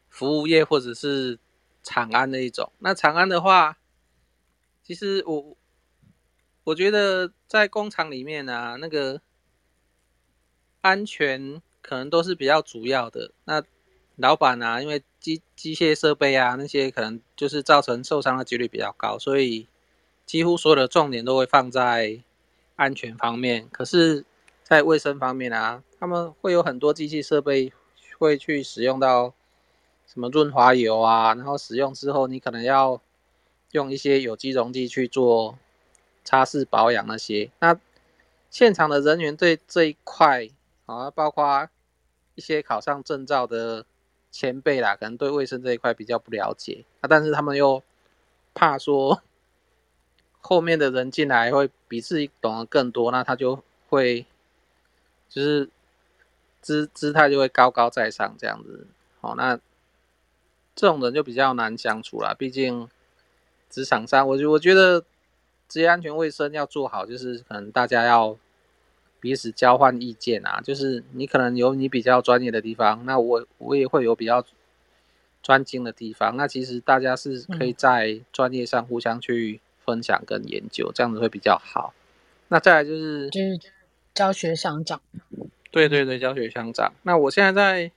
[0.07, 1.37] 服务业或者是
[1.83, 2.71] 厂安的一种。
[2.79, 3.77] 那厂安的话，
[4.85, 5.57] 其实我
[6.63, 9.19] 我觉得在工厂里面啊，那个
[10.81, 13.31] 安全可能都是比较主要的。
[13.45, 13.63] 那
[14.15, 19.67] 老板啊，因为机机械设备啊那些，可能就是造成受伤的几率比较高，所以
[20.27, 22.21] 几乎所有的重点都会放在
[22.75, 23.67] 安全方面。
[23.71, 24.23] 可是，
[24.63, 27.73] 在卫生方面啊，他们会有很多机器设备
[28.19, 29.33] 会去使用到。
[30.07, 33.01] 什么润滑油啊，然后使用之后你可能要
[33.75, 35.59] 用一些有机溶剂去做
[36.23, 37.51] 擦拭保养那些。
[37.59, 37.77] 那
[38.49, 40.47] 现场的人员对这一块
[40.85, 41.67] 啊，包括
[42.35, 43.85] 一些考上证照的
[44.31, 47.83] 前辈啦，可能对卫生这一块比较不了解啊，但是他们又
[48.53, 49.21] 怕说
[50.39, 54.25] 后面的人进来会比自己懂得更多，那他就会
[55.27, 55.69] 就是
[56.61, 58.87] 姿姿态就会高高在上这样子。
[59.19, 59.59] 好，那
[60.73, 62.89] 这种人就比较难相处啦，毕竟
[63.75, 65.03] 职场上，我觉我觉得
[65.67, 68.37] 职业安全卫生要做好，就是可能大家要。
[69.21, 74.45] 彼此交换意见啊，就是你可能有你比较专业的地方，那我我也会有比较
[75.41, 76.37] 专精的地方。
[76.37, 81.95] 那其实大家是可以在专业上互相去分享跟研究，嗯、这样子会比较好。
[82.49, 83.59] 那再来就是就是
[84.13, 85.01] 教学相长，
[85.71, 86.93] 对对对，教学相长。
[87.01, 87.91] 那我现在在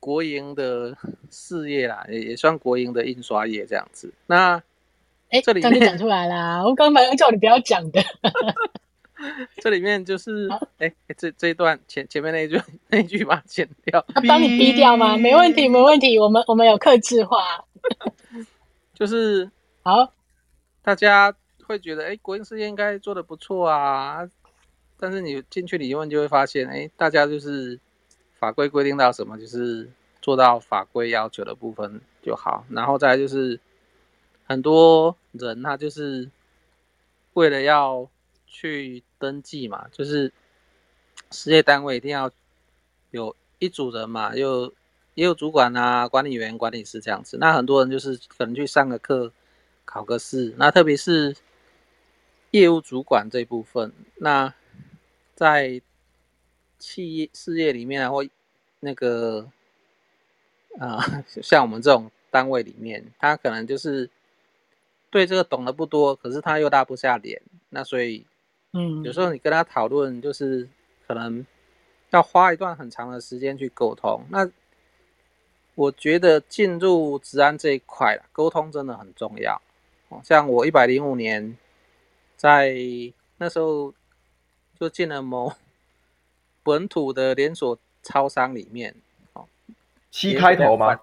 [0.00, 0.96] 国营的
[1.30, 4.12] 事业啦，也也算国营的印刷业这样子。
[4.26, 4.62] 那
[5.30, 8.02] 哎，这里面讲出来啦，我刚刚叫你不要讲的。
[9.60, 15.16] 这里面就是，哎，这这一段前前面那一句那一句把它剪掉，他帮你逼掉吗？
[15.16, 17.64] 没问题，没问题，我们我们有克制化，
[18.94, 19.50] 就是
[19.82, 20.12] 好，
[20.82, 21.34] 大家
[21.66, 24.30] 会觉得，哎，国营事业应该做的不错啊，
[25.00, 27.80] 但是你进去里面就会发现，哎，大家就是
[28.38, 29.90] 法规规定到什么，就是
[30.22, 33.60] 做到法规要求的部分就好，然后再就是
[34.46, 36.30] 很多人他就是
[37.34, 38.08] 为了要。
[38.50, 40.32] 去登记嘛，就是
[41.30, 42.30] 事业单位一定要
[43.10, 44.72] 有一组人嘛，有
[45.14, 47.36] 也有主管啊、管理员、管理师这样子。
[47.38, 49.30] 那很多人就是可能去上个课、
[49.84, 50.54] 考个试。
[50.56, 51.36] 那特别是
[52.52, 54.54] 业务主管这一部分，那
[55.36, 55.82] 在
[56.78, 58.24] 企业事业里面啊，或
[58.80, 59.50] 那个
[60.78, 64.08] 啊、呃，像我们这种单位里面，他可能就是
[65.10, 68.26] 对这个懂得不多，可是他又拉不下脸，那所以。
[68.74, 70.68] 嗯，有时候你跟他讨论，就是
[71.06, 71.44] 可能
[72.10, 74.22] 要花一段很长的时间去沟通。
[74.28, 74.46] 那
[75.74, 79.58] 我觉得进入治安这一块，沟通真的很重要。
[80.22, 81.56] 像我一百零五年
[82.36, 82.76] 在
[83.38, 83.94] 那时候
[84.78, 85.50] 就进了某
[86.62, 88.94] 本土的连锁超商里面，
[89.32, 89.46] 哦，
[90.10, 90.98] 七开头吗？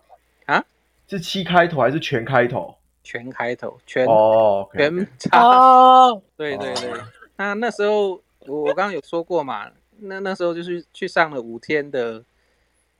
[0.45, 0.63] 啊，
[1.07, 2.75] 是七开头还是全开头？
[3.03, 6.91] 全开头，全哦，全差哦，对对对。
[7.37, 12.23] 那那时候我我刚刚有说过嘛，那那时候就是去上了五天的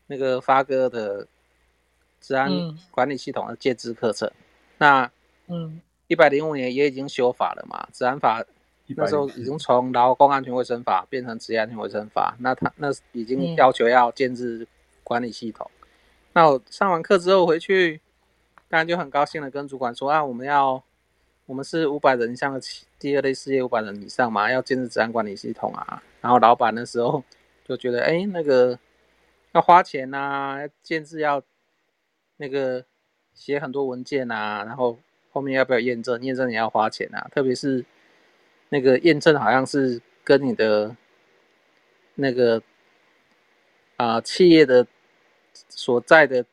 [0.08, 1.28] 那个发哥的
[2.22, 2.52] 治安
[2.92, 4.28] 管理系统的戒资课程。
[4.28, 4.34] 嗯、
[4.78, 5.12] 那
[5.48, 8.46] 嗯，一百零五年也已经修法了嘛，治安法
[8.90, 14.68] 那时候已经从劳工安全卫生法变成职业安全卫生法，那他那已经要求要建制
[15.04, 15.70] 管理系统。
[15.82, 15.88] 嗯、
[16.34, 18.02] 那我上完课之后回去，
[18.70, 20.84] 当然就很高兴的跟主管说啊，我们要。
[21.48, 26.02] 我们是五百人以上的企第二类事业五百人以上嘛，要建制治安管理系统啊。
[26.20, 27.24] 然后老板那时候
[27.64, 28.80] 就觉得，哎，那个
[29.52, 31.44] 要花钱呐、啊，建制要
[32.38, 32.84] 那个
[33.36, 34.98] 写很多文件啊，然后
[35.32, 36.20] 后面要不要验证？
[36.24, 37.30] 验证也要花钱啊。
[37.32, 37.86] 特别是
[38.70, 40.96] 那个验证好像是跟你的
[42.16, 42.62] 那个
[43.98, 44.88] 啊、呃、企业的
[45.70, 46.46] 所在的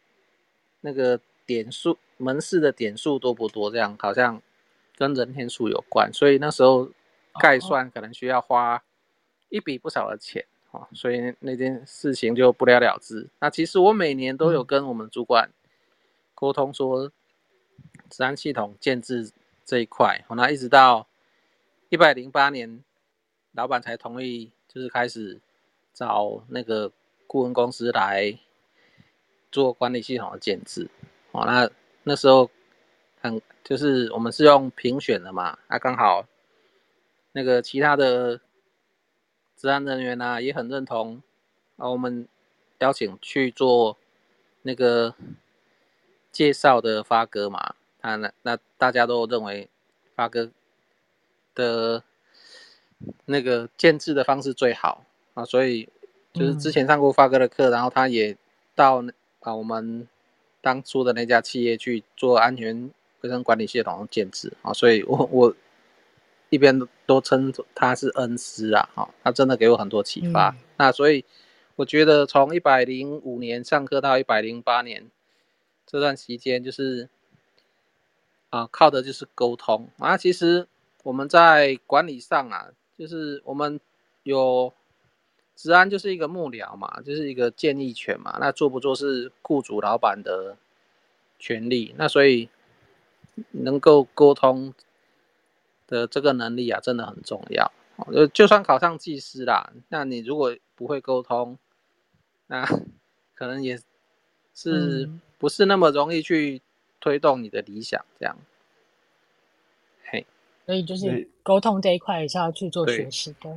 [0.81, 3.71] 那个点数门市的点数多不多？
[3.71, 4.41] 这样好像。
[4.95, 6.89] 跟人天数有关，所以那时候
[7.41, 8.85] 概算可能需要花
[9.49, 13.29] 一笔不少的钱啊，所以那件事情就不了了之。
[13.41, 15.51] 那其实我每年都有跟我们主管
[16.37, 17.11] 沟通说，
[18.11, 19.33] 治安系统建制
[19.65, 21.09] 这一块，那一直到
[21.93, 22.83] 一百零八年，
[23.53, 25.39] 老板才同意，就是开始
[25.93, 26.91] 找那个
[27.27, 28.39] 顾问公司来
[29.51, 30.89] 做管理系统的建置。
[31.33, 31.71] 哦，那
[32.05, 32.51] 那时候。
[33.25, 36.27] 很就是我们是用评选的嘛，那、啊、刚好
[37.31, 38.41] 那个其他的
[39.57, 41.23] 职安人员呢、啊、也很认同，
[41.77, 42.27] 啊，我们
[42.81, 43.97] 邀请去做
[44.63, 45.15] 那个
[46.33, 49.71] 介绍的发哥嘛，啊那那大家都认为
[50.17, 50.51] 发哥
[51.55, 52.03] 的
[53.27, 55.89] 那个建制的方式最好啊，所以
[56.33, 58.37] 就是之前上过发哥的课，嗯、然后他也
[58.75, 59.05] 到
[59.41, 60.09] 啊我们
[60.61, 62.91] 当初的那家企业去做安全。
[63.23, 65.55] 卫生管理系统的建制啊，所以我我
[66.51, 66.77] 一边
[67.07, 70.49] 都称他是恩师啊，哈，他真的给我很多启发。
[70.49, 71.25] 嗯、那所以
[71.77, 75.09] 我觉得从一百零五年上课到一百零八年
[75.87, 77.09] 这段期间，就是
[78.51, 80.17] 啊，靠的就是沟通啊。
[80.17, 80.67] 其实
[81.03, 83.81] 我们在管理上啊，就是我们
[84.23, 84.73] 有
[85.57, 88.37] 职安就是一个幕僚嘛，就是一个建议权嘛。
[88.41, 90.57] 那做不做是雇主老板的
[91.39, 91.95] 权利。
[91.99, 92.49] 那所以
[93.51, 94.75] 能够沟通
[95.87, 97.73] 的这个能力啊，真的很重要。
[98.13, 101.59] 就就算考上技师啦，那你如果不会沟通，
[102.47, 102.65] 那
[103.35, 103.79] 可能也
[104.55, 106.63] 是不是那么容易去
[107.01, 108.37] 推动你的理想这样。
[108.37, 108.52] 嘿，
[110.67, 113.51] 所以就是沟通这一块也是要去做学习的。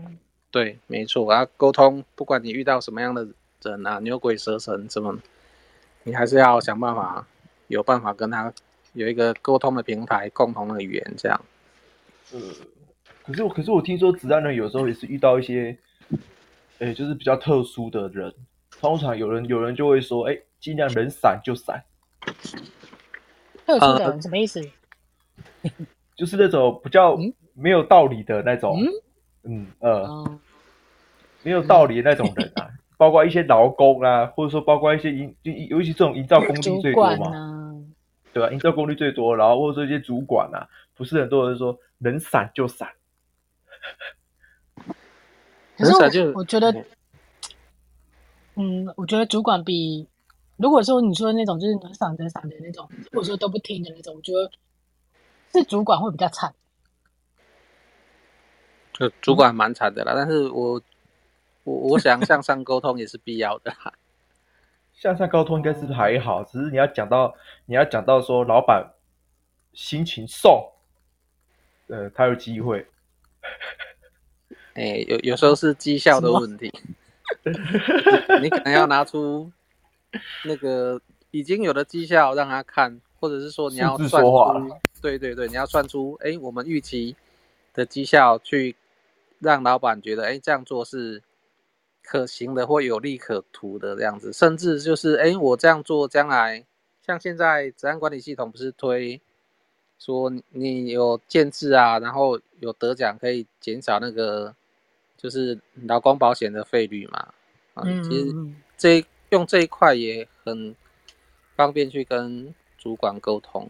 [0.52, 3.28] 对，没错，啊，沟通，不管你遇到什么样的
[3.62, 5.18] 人啊，牛鬼蛇神什么，
[6.04, 7.28] 你还是要想办法，
[7.68, 8.54] 有办法跟他
[8.94, 11.42] 有一个沟通的平台，共同的语言，这样。
[12.32, 12.40] 呃，
[13.24, 15.78] 可是我，可是我听说子弹人有时候也是遇到一些，
[16.80, 18.34] 哎，就是比较特殊的人，
[18.80, 21.84] 通常有人有人就会说，哎，尽量能散就散。
[23.66, 24.62] 特殊的人、呃、什么意思？
[26.16, 27.18] 就是那种比较
[27.54, 28.88] 没有道理的那种，嗯，
[29.44, 30.04] 嗯呃。
[30.28, 30.40] 嗯
[31.44, 37.72] 没有道理的那种人啊，包括一些劳工啊，或者说包括一些营，就尤其这种营造工地最多嘛，啊、
[38.34, 38.52] 对吧？
[38.52, 42.90] 营造功率最多，然后或者说一些主管啊，不是很多人说能闪就闪。
[45.78, 46.74] 可是我我觉得，
[48.56, 50.08] 嗯，我觉得主管比
[50.58, 54.50] 如果说你说的那种就是能闪就闪的那种，或者说都不听的那种，我觉得
[55.56, 56.54] 是主管会比较惨。
[58.94, 60.82] 就主管蛮惨的啦，嗯、但是我。
[61.66, 63.74] 我我想向上沟通也是必要的，
[64.94, 67.36] 向上沟通应该是还好，只是你要讲到
[67.66, 68.94] 你要讲到说老板
[69.74, 70.72] 心情送，
[71.88, 72.86] 呃，他有机会，
[74.76, 76.72] 哎、欸，有有时候是绩效的问题，
[78.44, 79.52] 你可能要拿出
[80.44, 81.02] 那个
[81.32, 87.16] 已经有的绩效让他看，或者是说你要算出，对对对，你要算出，哎、欸，我们预期
[87.74, 88.76] 的绩效去
[89.40, 91.24] 让老板觉得，哎、欸，这样做是。
[92.08, 96.64] 可行的或有利可图的这样子，甚至就是，哎，我这样做将来，
[97.02, 99.20] 像现在治安管理系统不是推
[99.98, 104.56] 说你有建制啊，然后有得奖可以减少那个
[105.18, 107.34] 就是劳工保险的费率嘛？
[107.74, 108.32] 啊，其实
[108.78, 110.76] 这用这一块也很
[111.56, 112.54] 方便去跟
[112.86, 113.68] 主管沟通。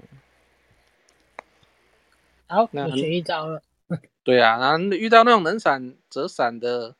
[2.48, 3.62] 好，那学一招了。
[4.26, 6.96] 对啊，然后遇到那种能闪则闪的。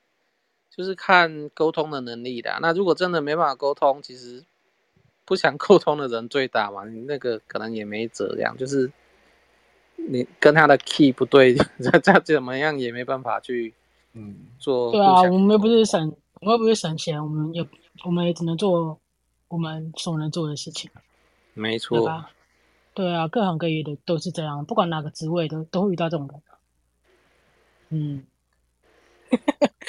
[0.78, 2.60] 就是看沟通的能力的。
[2.62, 4.44] 那如果真的没办法沟通，其实
[5.24, 8.36] 不想沟通的人最大嘛，你那个可能也没辙。
[8.36, 8.92] 这样就是
[9.96, 13.74] 你跟他的 key 不对，再 再怎么样也没办法去
[14.12, 14.92] 嗯做。
[14.92, 17.66] 对啊，我们又不是省，我们又不是省钱，我们也
[18.04, 19.00] 我们也只能做
[19.48, 20.92] 我们所能做的事情。
[21.56, 22.26] 没错。
[22.94, 26.42] 对啊，各行各业的都是这样，不管哪个职位都都会遇到这种人。
[27.90, 28.26] 嗯。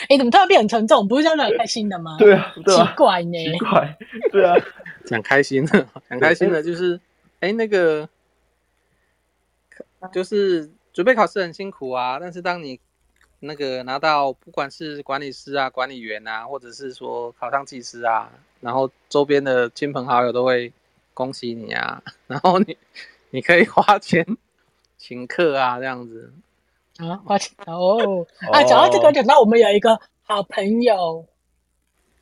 [0.09, 1.07] 哎、欸，怎么突然变很沉重？
[1.07, 2.17] 不是这样很开心的吗？
[2.19, 3.99] 对啊，对啊，奇怪呢，奇怪，
[4.33, 4.57] 对啊，
[5.07, 6.97] 讲开心的，讲开心的，就是，
[7.41, 8.09] 哎、欸，那个，
[10.12, 12.81] 就是准备考试很辛苦啊，但是当你
[13.41, 20.73] 那个拿到不管是管理师啊、管理员啊，或者是说考上技师啊，然后周边的亲朋好友都会
[21.17, 22.77] 恭喜你啊， 然后你
[23.31, 24.23] 你可以花钱
[24.99, 26.31] 请客啊，这样子。
[26.99, 28.27] 啊，花钱哦！
[28.53, 31.25] 啊，讲到这个，讲到我们有一个好朋友，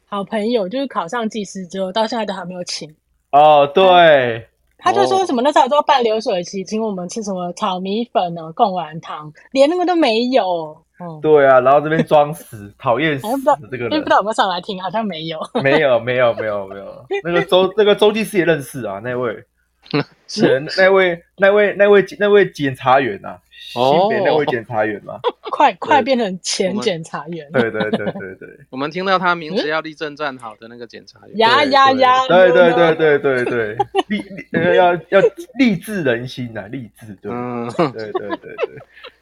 [0.07, 2.95] 好朋友就是考上技师之后，到现在都还没有请。
[3.30, 10.84] 哦，对，他就说什么那时候说办流水席，请我们吃什么炒米粉呢、贡丸汤，连那个都没有。
[11.01, 13.26] 嗯，对啊，然后这边装死，讨厌死
[13.70, 17.07] 这个人，不知道有没有上来听，好像没有，没有，没有，没有，没有。
[17.24, 19.45] 那个周， 那个周技师也认识啊，那位，
[20.28, 23.38] 是那位，那位，那位，那位检察员啊。
[23.57, 25.18] 新北那位检察员吗？
[25.51, 27.51] 快快变成前检察员。
[27.51, 28.49] 对对对对对。
[28.70, 31.38] 我们听到他名字要立正站好的那个检察员。
[31.38, 32.26] 呀呀呀！
[32.28, 33.76] 对对对对对对，
[34.09, 34.20] 立
[34.53, 35.20] 个要要
[35.59, 37.32] 励志人心啊，励志对。
[37.32, 38.57] 嗯，对对对对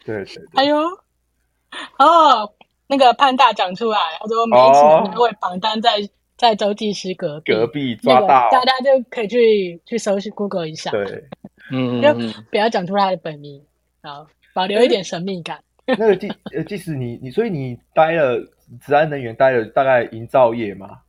[0.04, 0.44] 对对。
[0.54, 0.76] 哎呦，
[1.98, 2.52] 哦，
[2.86, 10.90] 那个潘大讲出来，他说每一期那位榜单在在周记师隔壁，隔壁抓到，大家就可以去去搜寻 Google 一下。
[10.90, 11.24] 对，
[11.72, 12.12] 嗯，就
[12.50, 13.62] 不要讲出他的本名。
[14.02, 15.62] 好，保留一点神秘感。
[15.86, 18.38] 那个即呃，即使你你，所以你待了
[18.80, 21.00] 治安能源待了大概营造业吗？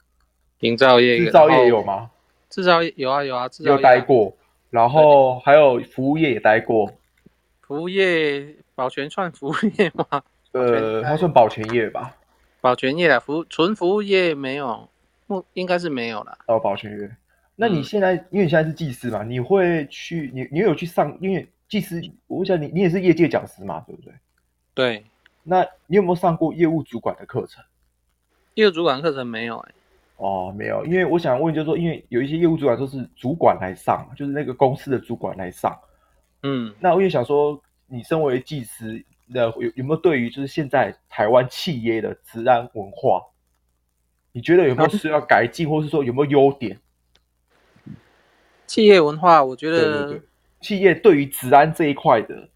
[0.59, 2.09] 营造业、制造业有吗？
[2.49, 4.35] 制造业有啊有啊，制造业有待过。
[4.69, 6.91] 然后还有服务业也待过。
[7.61, 10.23] 服务业保全算服务业吗？
[10.53, 12.15] 呃，它算保全业吧。
[12.61, 14.89] 保全业啊，服纯服务业没有，
[15.27, 16.37] 不应该是没有了。
[16.47, 17.15] 哦，保全业。
[17.55, 21.47] 那你现在、嗯、因为你现在是技师嘛，你会去你你有去上因为。
[21.69, 24.13] 技师，我想你，你也是业界讲师嘛，对不对？
[24.75, 25.03] 对。
[25.41, 27.63] 那你有没有上过业务主管的课程？
[28.53, 29.75] 业务主管课程没有哎、欸。
[30.17, 35.75] 哦，没有，因为我想问，就是说，因为有一些业务主管都是主管来上，就是那个公司的主管来上。
[36.43, 43.23] 嗯，那我也想说，你身为技师，那有有没有对于就是现在台湾企业的治安文化，
[44.31, 46.79] 你觉得有没有需要改进，或是说有没有优点？
[48.65, 50.21] 企业文化，我觉得对对对，
[50.61, 52.49] 企业对于职安这一块的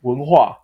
[0.00, 0.58] 文化。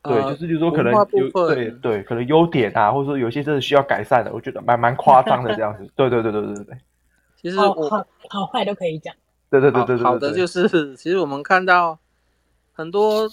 [0.00, 5.90] 对，就是就是说可能有对对，可能优点啊，或者说有些真的需要改善的，我觉得蛮蛮夸张的这样子。
[5.96, 6.78] 对对对对对对。
[7.36, 9.14] 其实我好好坏都可以讲。
[9.50, 10.04] 对对对对对。
[10.04, 11.98] 好的就是，其实我们看到
[12.78, 13.28] 很多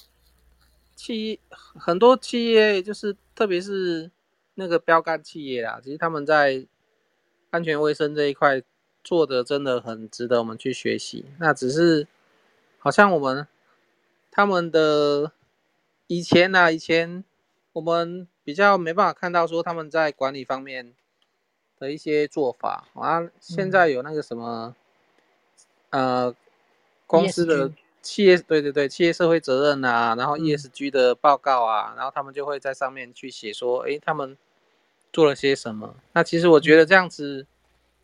[0.95, 4.09] 企业，很多企业就是特别是
[4.55, 6.65] 那个标杆企业啊，其实他们在
[7.51, 8.63] 安全卫生这一块
[9.03, 11.25] 做的真的很值得我们去学习。
[11.39, 12.07] 那只是
[12.79, 13.47] 好像我们
[14.31, 15.31] 他们的。
[16.07, 17.23] 以前呢、啊，以前
[17.73, 20.93] 我们比较没办法看到说他们在管理方面
[21.79, 23.27] 的一些做法啊。
[23.39, 24.75] 现在有那个什么，
[25.89, 26.35] 嗯、呃，
[27.07, 27.71] 公司的
[28.05, 34.37] 企业对对对，企业社会责任啊，然后 ESG 的报告啊，嗯、然后他们就会在上面去写说，哎，他们
[35.11, 35.95] 做了些什么。
[36.13, 37.47] 那其实我觉得这样子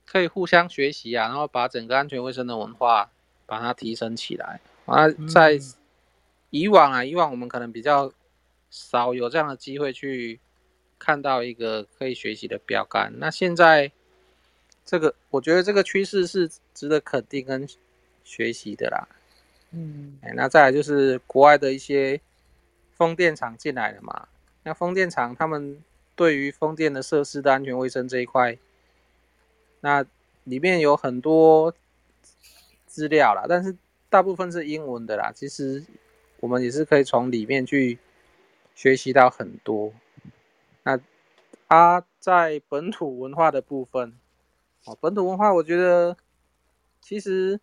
[0.06, 3.12] 可以互相学习啊，然后把整个安全卫生的文化
[3.46, 5.60] 把它提升起来啊，在。
[6.54, 8.12] 以往啊，以往我们可能比较
[8.70, 10.38] 少有这样的机会去
[11.00, 13.14] 看到一个可以学习的标杆。
[13.20, 13.90] 那现在
[14.86, 17.66] 这个，我觉得这个趋势是值得肯定跟
[18.26, 19.08] 学习的啦。
[19.72, 22.22] 嗯，哎，那再来就是国外的一些
[22.94, 24.28] 风电厂进来了嘛。
[24.64, 25.82] 那风电厂他们
[26.16, 28.58] 对于风电的设施的安全卫生这一块，
[29.82, 30.06] 那
[30.44, 31.74] 里面有很多
[32.86, 33.76] 资料啦，但是
[34.10, 35.32] 大部分是英文的啦。
[35.34, 35.84] 其实。
[36.42, 38.00] 我们也是可以从里面去
[38.74, 39.94] 学习到很多。
[40.82, 41.00] 那
[41.70, 44.18] 它在本土文化的部分，
[44.86, 46.18] 哦，本土文化，我觉得
[47.00, 47.60] 其实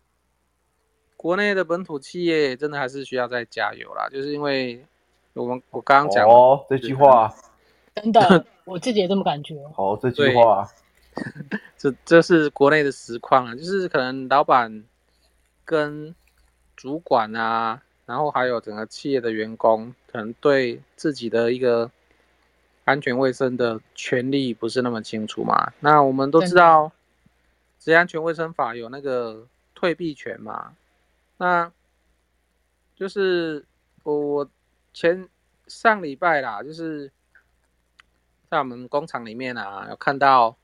[1.21, 4.07] 国内的本土企业真的还是需要再加油啦。
[4.07, 4.85] 就是因为
[5.33, 7.35] 我们我刚刚讲哦这句话，
[7.95, 9.55] 真的， 我自己也这么感觉。
[9.75, 10.65] 哦，这句话，
[11.77, 14.85] 这这是国内的实况啊，就是可能老板
[15.65, 16.15] 跟
[16.77, 17.81] 主管啊。
[18.05, 21.91] 然后还有整个企业的员工，可能对自己的一个
[22.85, 25.73] 安全卫生的权利不是那么清楚嘛。
[25.81, 26.91] 那我们都知道，
[27.77, 29.45] 职业安全卫生法有那个
[29.75, 30.73] 退避权嘛。
[31.39, 31.73] 那
[32.95, 33.65] 就是
[34.03, 34.47] 我
[34.93, 35.27] 前
[35.65, 37.11] 上礼拜啦，就是
[38.51, 40.55] 在我们工厂里面啊，有看到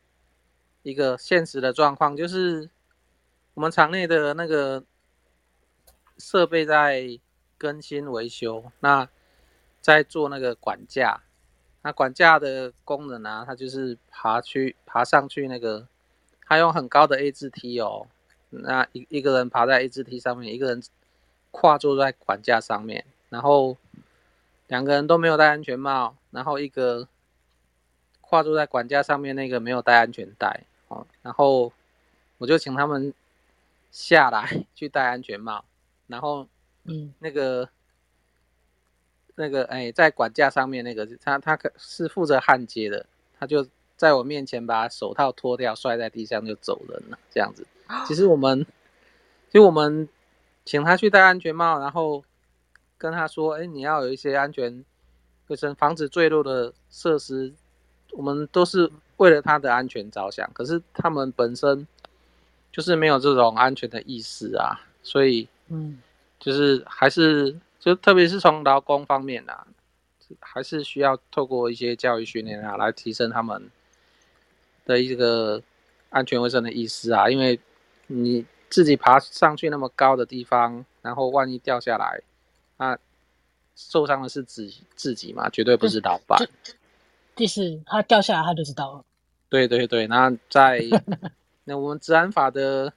[0.83, 2.69] 一个现实的状况，就是
[3.55, 4.85] 我们厂内的那个
[6.19, 7.19] 设备在。
[7.57, 9.07] 更新维修，那
[9.79, 11.23] 在做那个管架，
[11.83, 15.87] 那管架的功能啊，它就是爬去爬上去那个，
[16.45, 18.07] 它用很高的 A 字梯哦，
[18.61, 20.81] 那一一个人爬在一只梯上面，一个人
[21.51, 23.77] 跨坐在管架上面，然后
[24.67, 27.07] 两个人都没有戴安全帽，然后一个
[28.21, 31.71] 跨坐在管架上面那个没有戴安全带哦，然后
[32.37, 33.13] 我就请他们
[33.91, 35.63] 下来 去戴安全帽，
[36.07, 36.47] 然后。
[36.87, 37.67] 嗯，那个，
[39.33, 43.03] 那个，哎，在管架上面那个，他他可是负责焊接的，
[43.39, 47.65] 他就在我面前把手套脱掉，摔在地上就走人了，这样子。
[48.07, 48.65] 其实我们，
[49.47, 50.07] 其实我们
[50.63, 52.23] 请他去戴安全帽，然后
[52.97, 54.83] 跟他说，哎，你要有一些安全
[55.47, 57.53] 卫生，防止坠落的设施，
[58.11, 60.49] 我们都是为了他的安全着想。
[60.53, 61.87] 可是他们本身
[62.71, 65.99] 就是没有这种安全的意识啊，所以，嗯。
[66.37, 69.65] 就是还是就特别是从劳工方面啊，
[70.39, 73.71] 还是需要透过一些教育训练啊，来提升他们
[74.85, 75.63] 的一个
[76.09, 77.27] 安全卫生的意识啊。
[77.29, 77.59] 因为
[78.07, 82.21] 你自己爬上去那么高的地方，然后万一掉下来，
[82.77, 82.97] 那
[83.75, 86.39] 受伤的是自己自己嘛，绝对不是老板。
[87.35, 89.05] 就是他掉下来，他就知道了。
[89.49, 90.81] 对对对，那在
[91.63, 92.93] 那我们治安法的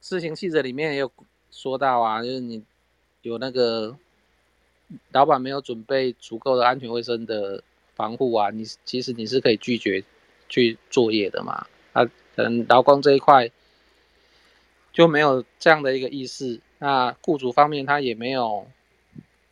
[0.00, 1.12] 施行细则里面也有。
[1.56, 2.64] 说到啊，就是你
[3.22, 3.96] 有那个
[5.12, 7.62] 老板没有准备足够的安全卫生的
[7.94, 10.02] 防护啊，你其实你是可以拒绝
[10.48, 11.64] 去作业的嘛。
[11.92, 12.04] 啊，
[12.34, 13.48] 可能劳工这一块
[14.94, 18.66] 就没有这样的一个意识，那雇主方面他也没有，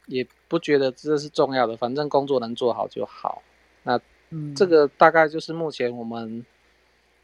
[0.07, 3.43] 也不觉得这是重要的，反正工作能做好就好。
[3.83, 4.01] 那
[4.55, 6.47] 这个大概就是目前我们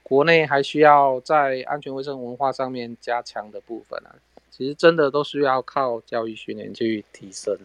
[0.03, 4.17] 国内还需要在安全卫生文化上面加强的部分啊。
[4.51, 7.57] 其实真的都需要靠教育训练去提升。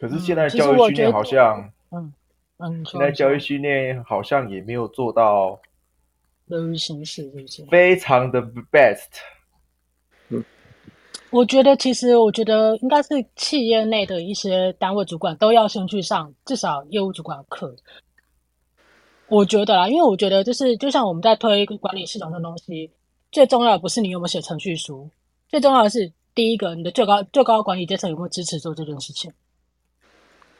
[0.00, 2.12] 可是现在教育训练好像，嗯，
[2.56, 5.60] 嗯，现在教育训练好像也没有做到
[6.50, 7.64] 流于形式，是不是？
[7.70, 9.08] 非常的 best。
[10.28, 10.44] 嗯，
[11.30, 17.74] 我觉得其实我觉得应该是企业内的一些单位主管都要先去上至少业务主管课。
[19.28, 22.90] 我觉得啦，因为我觉得就是就像我们在推管理系统的东西，
[23.30, 25.08] 最重要的不是你有没有写程序书，
[25.48, 29.32] 最重要的是第一个，你的最高最高管理阶层有没有支持做这件事情。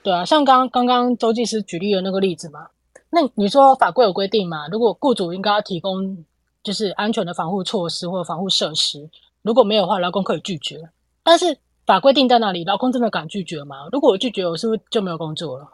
[0.02, 2.68] 对啊，像刚刚刚周技师举例的那个例子嘛，
[3.10, 4.68] 那你说法规有规定吗？
[4.68, 6.24] 如果雇主应该要提供
[6.62, 9.10] 就是安全的防护措施或防护设施，
[9.42, 10.88] 如果没有的话，劳工可以拒绝。
[11.22, 12.64] 但是法规定在那里？
[12.64, 13.88] 劳工真的敢拒绝吗？
[13.90, 15.68] 如果我拒绝，我是不是就没有工作了？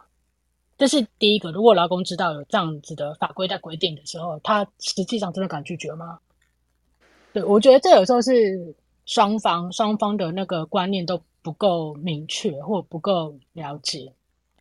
[0.77, 6.19] 这是第一个，如果劳工知道有这样子的法规在规定的时候，他实际上真的敢拒绝吗？
[7.33, 8.75] 对，我觉得这有时候是
[9.05, 14.11] 双方双方的那个观念都不够明确或不够了解，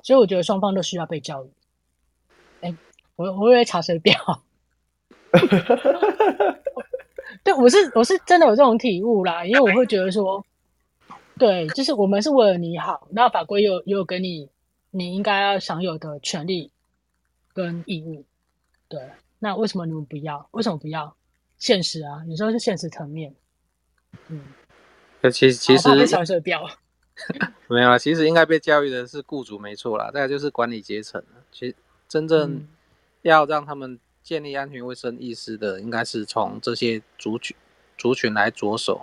[0.02, 1.48] 所以我觉得双方都需要被教育。
[3.16, 4.14] 哎，我我以为查水表，
[7.42, 10.44] 对，我是我是真的有这种体悟啦，因为我会觉得说，
[11.38, 14.48] 对，就是我们是为了你好，那法规又又给你。
[14.92, 16.70] 你应该要享有的权利
[17.52, 18.24] 跟义务，
[18.88, 18.98] 对，
[19.38, 20.48] 那为什么你们不要？
[20.52, 21.14] 为什么不要？
[21.58, 23.34] 现实啊，你说是现实层面，
[24.28, 24.40] 嗯，
[25.20, 26.66] 那其实其实查水表，
[27.68, 31.76] 没有啊，其实应该被教育的是雇主没错啦，再来就是管理阶层，其实
[32.08, 32.66] 真正
[33.28, 37.56] 要让他们建立安全卫生意识的，应该是从这些族群
[37.98, 39.00] 族群来着手。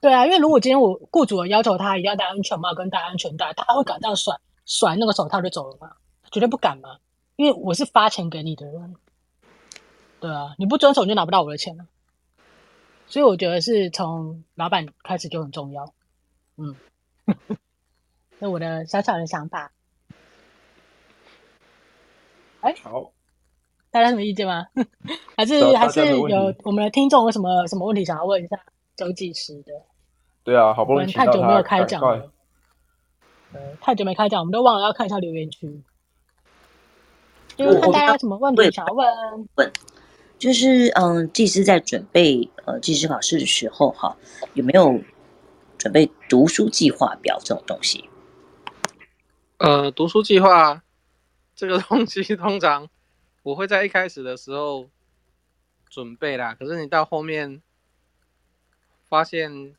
[0.00, 4.34] 对啊，因为如果今天我雇主要求他一定要戴安全帽跟戴安全带，他会敢这样甩
[4.64, 5.96] 甩那个手套就走了吗？
[6.30, 6.98] 绝对不敢嘛！
[7.36, 8.94] 因为我是发钱给你的人。
[10.20, 11.86] 对啊，你不遵守你就拿不到我的钱了。
[13.06, 15.92] 所以我觉得是从老板开始就很重要。
[16.56, 16.74] 嗯，
[18.38, 19.72] 那我的小小的想法。
[22.66, 23.12] 哎，好，
[23.92, 24.66] 大家有什么意见吗？
[25.36, 28.58] 还是还是有我们的听众有什么什么问题想要问一下
[28.96, 29.72] 周技师的？
[30.42, 32.28] 对啊，好不容易太久没有开讲了，
[33.52, 35.80] 呃，太久没开讲，我们都忘了要看一下留言区，
[37.56, 39.06] 就是看大家有什么问题想要问。
[39.54, 39.72] 问，
[40.36, 44.16] 就是嗯，技师在准备呃技师考试的时候，哈，
[44.54, 45.00] 有没有
[45.78, 48.10] 准备读书计划表这种东西？
[49.58, 50.82] 呃，读书计划
[51.56, 52.88] 这个东西，通常
[53.42, 54.88] 我会在一开始的时候
[55.88, 57.60] 准备啦，可是你到后面
[59.08, 59.74] 发现。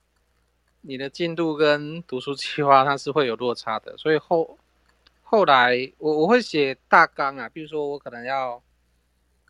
[0.82, 4.57] 你的进度跟读书计划它是会有落差的，所以后
[5.21, 8.61] 后来我我会写大纲啊，比如说我可能要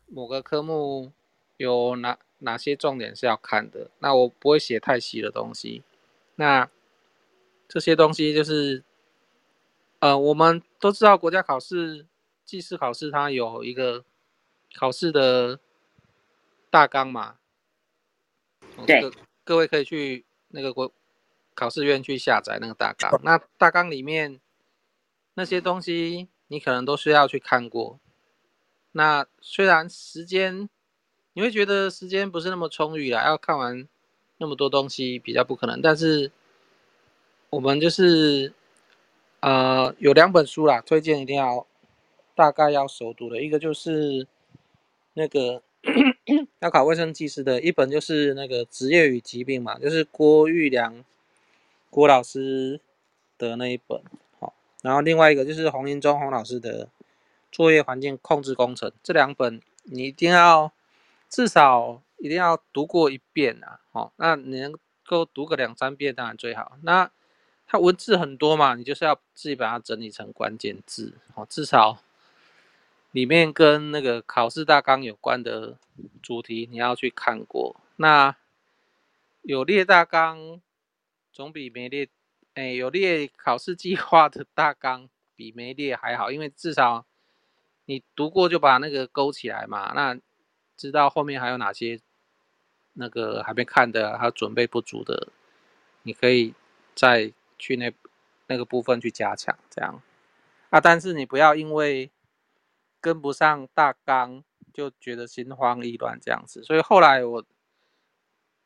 [0.08, 1.12] 某个科目
[1.58, 5.84] 有哪哪些重点是要看的，那我不会写太细的东西。
[6.34, 6.68] 那
[7.68, 8.82] 这些东西就是，
[10.00, 12.04] 呃，我们都知道国家考试、
[12.48, 14.04] 技师考试它有一个
[14.74, 15.60] 考试的
[16.70, 17.36] 大纲嘛，
[18.86, 19.12] 对，各
[19.44, 20.90] 各位可以去那个国。
[21.54, 24.38] 考试院去下载那个大纲，那大纲里面
[25.34, 27.98] 那些东西你可能都需要去看过。
[28.92, 30.70] 那虽然时间
[31.32, 33.88] 你会觉得时间不是那么充裕啦，要看完
[34.36, 35.82] 那么多东西比较不可能。
[35.82, 36.30] 但是
[37.50, 38.52] 我们就是
[39.40, 41.66] 呃有两本书啦，推荐一定要
[42.38, 44.24] 大概要熟读的，一个就是
[45.14, 45.60] 那个
[46.60, 51.04] 要考卫生技师的，一本就是那个职业与疾病嘛，就是郭玉良。
[51.90, 52.82] 郭老师
[53.38, 54.02] 的那一本，
[54.38, 56.90] 好，然后另外一个就是洪林中洪老师的
[57.50, 60.70] 作业环境控制工程，这两本你一定要
[61.30, 64.74] 至少一定要读过一遍啊，好，那你能
[65.06, 66.76] 够读个两三遍当然最好。
[66.82, 67.10] 那
[67.66, 72.02] 它文字很多嘛，你就是要自己把它整理成关键字，哦，至少
[73.12, 75.76] 里面跟那个考试大纲有关的
[76.22, 77.80] 主题你要去看过。
[77.96, 78.36] 那
[79.42, 80.60] 有列大纲。
[81.30, 82.08] 总比没列，
[82.54, 87.06] 哎，有列考试计划的大纲比没列还好，因为至少
[87.84, 90.18] 你读过就把那个勾起来嘛，那
[90.76, 92.00] 知道后面还有哪些
[92.94, 95.28] 那个还没看的，还有准备不足的，
[96.02, 96.54] 你可以
[96.96, 97.92] 再去那
[98.48, 100.02] 那个部分去加强，这样
[100.70, 100.80] 啊。
[100.80, 102.10] 但是你不要因为
[103.00, 104.42] 跟不上大纲
[104.72, 106.62] 就觉得心慌意乱这样子。
[106.62, 107.44] 所以后来我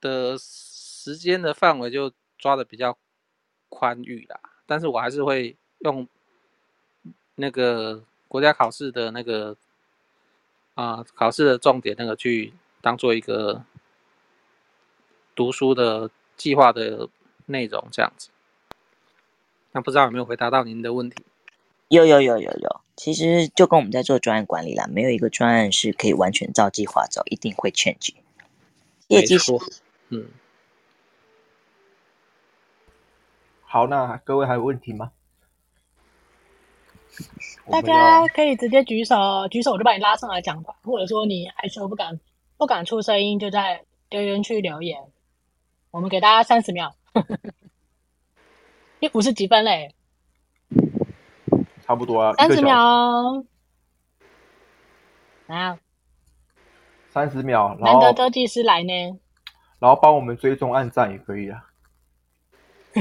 [0.01, 2.13] 的时间的范围就。
[2.39, 2.99] 抓的比较
[3.69, 6.09] 宽裕啦，但是我还是会用
[7.37, 9.57] 那个国家考试的那个
[10.75, 13.65] 啊、考试的重点那个去当做一个
[15.37, 17.09] 读书的计划的
[17.47, 18.31] 内容这样子。
[19.71, 21.25] 那不知道有没有回答到您的问题？
[21.93, 28.15] 有有有有有，其实就跟我们在做专案管理啦，没有一个专案是可以完全照计划走，一定会 change。
[29.09, 29.53] 业绩是，
[30.09, 30.27] 嗯。
[33.61, 35.13] 好，那各位还有问题吗？
[37.71, 40.75] 大家可以直接举手，举手我就把你拉上来讲话。
[40.83, 42.19] 或者说你害羞不敢
[42.57, 44.99] 不敢出声音，就在留言区留言。
[45.91, 46.95] 我们给大家三十秒。
[48.99, 49.95] 你五十几分嘞？
[51.93, 52.33] 差不多啊。
[52.39, 53.45] 三十秒。
[55.47, 55.79] 啊。
[57.11, 57.77] 三十秒。
[57.81, 58.93] 难得周技师来呢。
[59.79, 61.67] 然后帮我们追踪按赞也可以啊。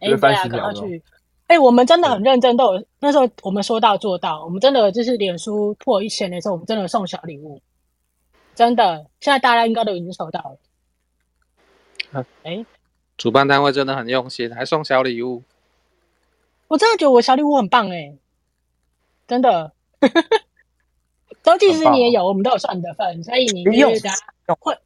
[0.00, 1.02] 哎，对啊，赶快去！
[1.48, 7.60] 哎、欸，我们真的很认真，都有那时候我们说到做到，我们真的就是脸书破一千的时候，我们真的送小礼物，
[8.54, 10.58] 真的，现在大家应该都已经收到了。
[12.12, 12.66] 哎、啊欸，
[13.18, 15.42] 主办单位真的很用心，还送小礼物。
[16.68, 18.18] 我真的觉得我小礼物很棒哎、欸，
[19.26, 19.72] 真的。
[21.42, 24.78] 周技师你也有，我们都有算你的份，所以你可以大家会。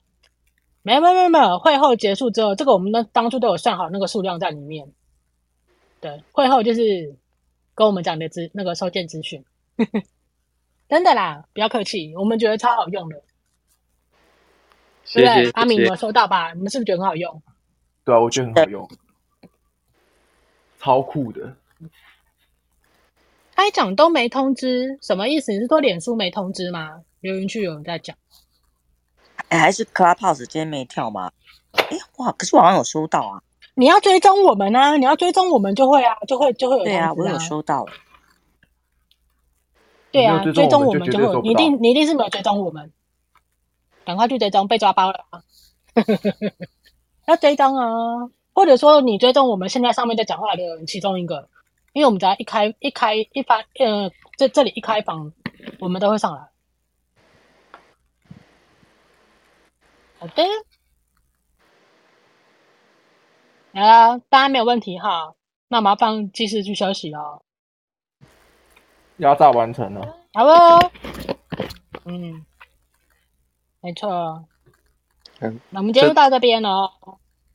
[0.82, 4.92] 没有没有没有没有，会后结束之后，这个我们呢当初都有算好那个数量在里面。
[6.00, 7.16] 对，会后就是
[7.74, 9.44] 跟我们讲的资那个收件资讯，
[10.88, 13.22] 真的啦，不要客气，我们觉得超好用的，
[15.04, 15.50] 谢谢对不对？
[15.52, 16.52] 阿敏，你们收到吧？
[16.52, 17.42] 你们是不是觉得很好用？
[18.04, 18.88] 对啊，我觉得很好用，
[20.78, 21.56] 超酷的。
[23.72, 25.50] 开奖都没通知，什么意思？
[25.50, 27.00] 你是说脸书没通知吗？
[27.20, 28.14] 留言区有人在讲。
[29.48, 31.32] 哎，还是 Clubhouse 今天没跳吗？
[31.72, 32.30] 哎，哇！
[32.32, 33.42] 可是我好像有收到啊。
[33.74, 34.98] 你要追踪我们啊！
[34.98, 36.84] 你要追踪我们就会啊，就会就会有、啊。
[36.84, 37.86] 对啊，我有收到。
[40.10, 42.92] 对啊，追踪我们就会，你一定你一定是没有追踪我们。
[44.04, 45.42] 赶快去追踪，被抓包了啊！
[47.26, 47.86] 要追踪啊，
[48.52, 51.48] 或者说你追踪我们现在上面在讲话的人其中一个，
[51.92, 55.32] 因为我们只要一开一开一发，呃，这这里一开房，
[55.78, 56.48] 我们都会上来。
[60.18, 60.42] 好的，
[63.74, 65.34] 好，大家没有问题哈，
[65.68, 67.42] 那麻烦继续去休息哦。
[69.18, 70.90] 压榨完成了，好哦。
[72.04, 72.46] 嗯，
[73.80, 74.44] 没错。
[75.40, 76.92] 嗯，那我们今天就到这边了。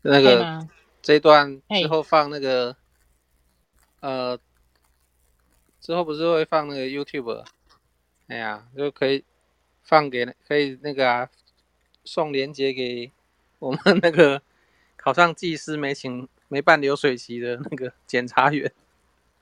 [0.01, 0.67] 那个
[1.01, 2.75] 这一段之后放那个，
[3.99, 4.39] 呃，
[5.79, 7.43] 之后不是会放那个 YouTube？
[8.27, 9.23] 哎呀，就可以
[9.83, 11.29] 放给可以那个啊。
[12.09, 13.11] 送链接给
[13.59, 14.41] 我们那个
[14.95, 18.71] 考上技师没请没办流水席的那个检查员。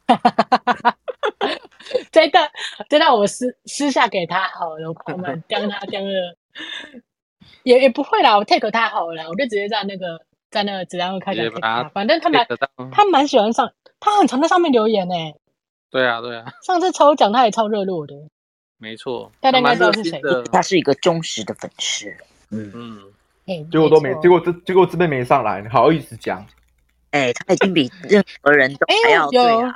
[2.12, 2.50] 这段
[2.90, 6.36] 这段我私私下给他好了，我们将他将了，
[7.62, 10.20] 也也不会啦，我 take 他好了，我就直接在那个
[10.56, 11.52] 在那个子弹会开始
[11.94, 12.48] 反正他蛮
[12.90, 15.14] 他蛮喜欢上，他很常在上面留言呢。
[15.92, 18.14] 对啊对啊，上次抽奖他也超热络的。
[18.78, 20.22] 没错，大家应该知道是谁，
[20.54, 22.10] 他是一个忠实的粉丝。
[22.52, 26.46] 嗯嗯，结果都没，结果这结果这边没上来，好意思讲？
[27.12, 29.76] 哎，他已经比任何人都还要对啊。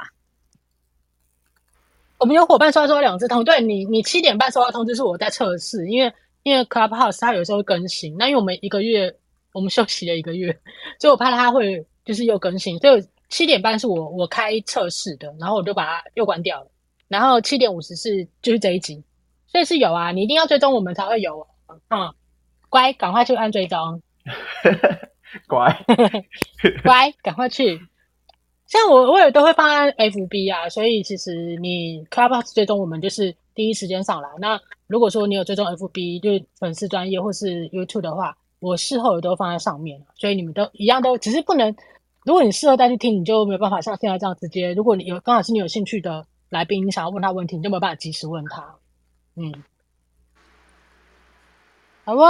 [2.20, 6.14] 我们有伙伴收到两次通，对你，你七点半收到通知是我在测试，因为
[6.44, 9.14] 因为 Clubhouse 它有时候会更新，那因为我们一个月
[9.54, 10.52] 我们休息了一个月，
[11.00, 16.68] 所以我怕它会就是又更新，所以七点半是我我开测试的，然后我就把它又关掉了，
[17.08, 19.04] 然后七点五十是就是这一集，
[19.48, 21.48] 所以是有啊，你一定要追踪我们才会有啊。
[21.90, 22.14] 嗯
[22.70, 24.02] 乖，赶快去按追踪。
[25.48, 25.86] 乖，
[26.84, 27.80] 乖，赶快去。
[28.68, 34.30] 像我，我也都会放在 FB 啊，所以其实你 Clubhouse 追踪我们就是第一时间上来。
[34.40, 40.02] 那如果说你有追踪 FB，就是粉丝专业或是 YouTube 的话，我事后也都放在上面。
[40.16, 41.76] 所以你们都一样都，只是不能。
[42.26, 44.74] 如果你事后再去听，你就没有办法像现在这样直接。
[44.74, 48.76] 如果你有刚好是你有兴趣的来宾，你想要问他问题，你就没有办法及时问他。
[49.36, 49.52] 嗯，
[52.04, 52.22] 好不？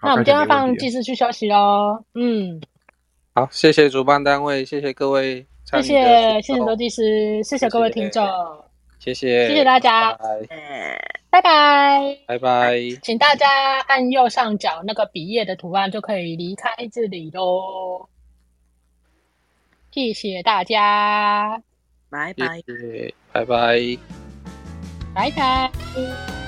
[0.00, 2.04] 那我们今天放技师去休息喽。
[2.14, 2.60] 嗯，
[3.34, 8.24] 好，谢谢主办单位，谢谢各位，谢谢谢谢周技师，谢谢各位听众，
[9.02, 10.16] 谢谢谢谢大家，
[11.28, 12.16] 拜拜。
[12.24, 18.08] 拜拜，请大家按右上角那个笔页的图案就可以离开这里喽。
[19.90, 21.60] 谢谢大家，
[22.08, 22.62] 拜拜，
[23.32, 23.98] 拜拜，
[25.12, 26.41] 拜拜。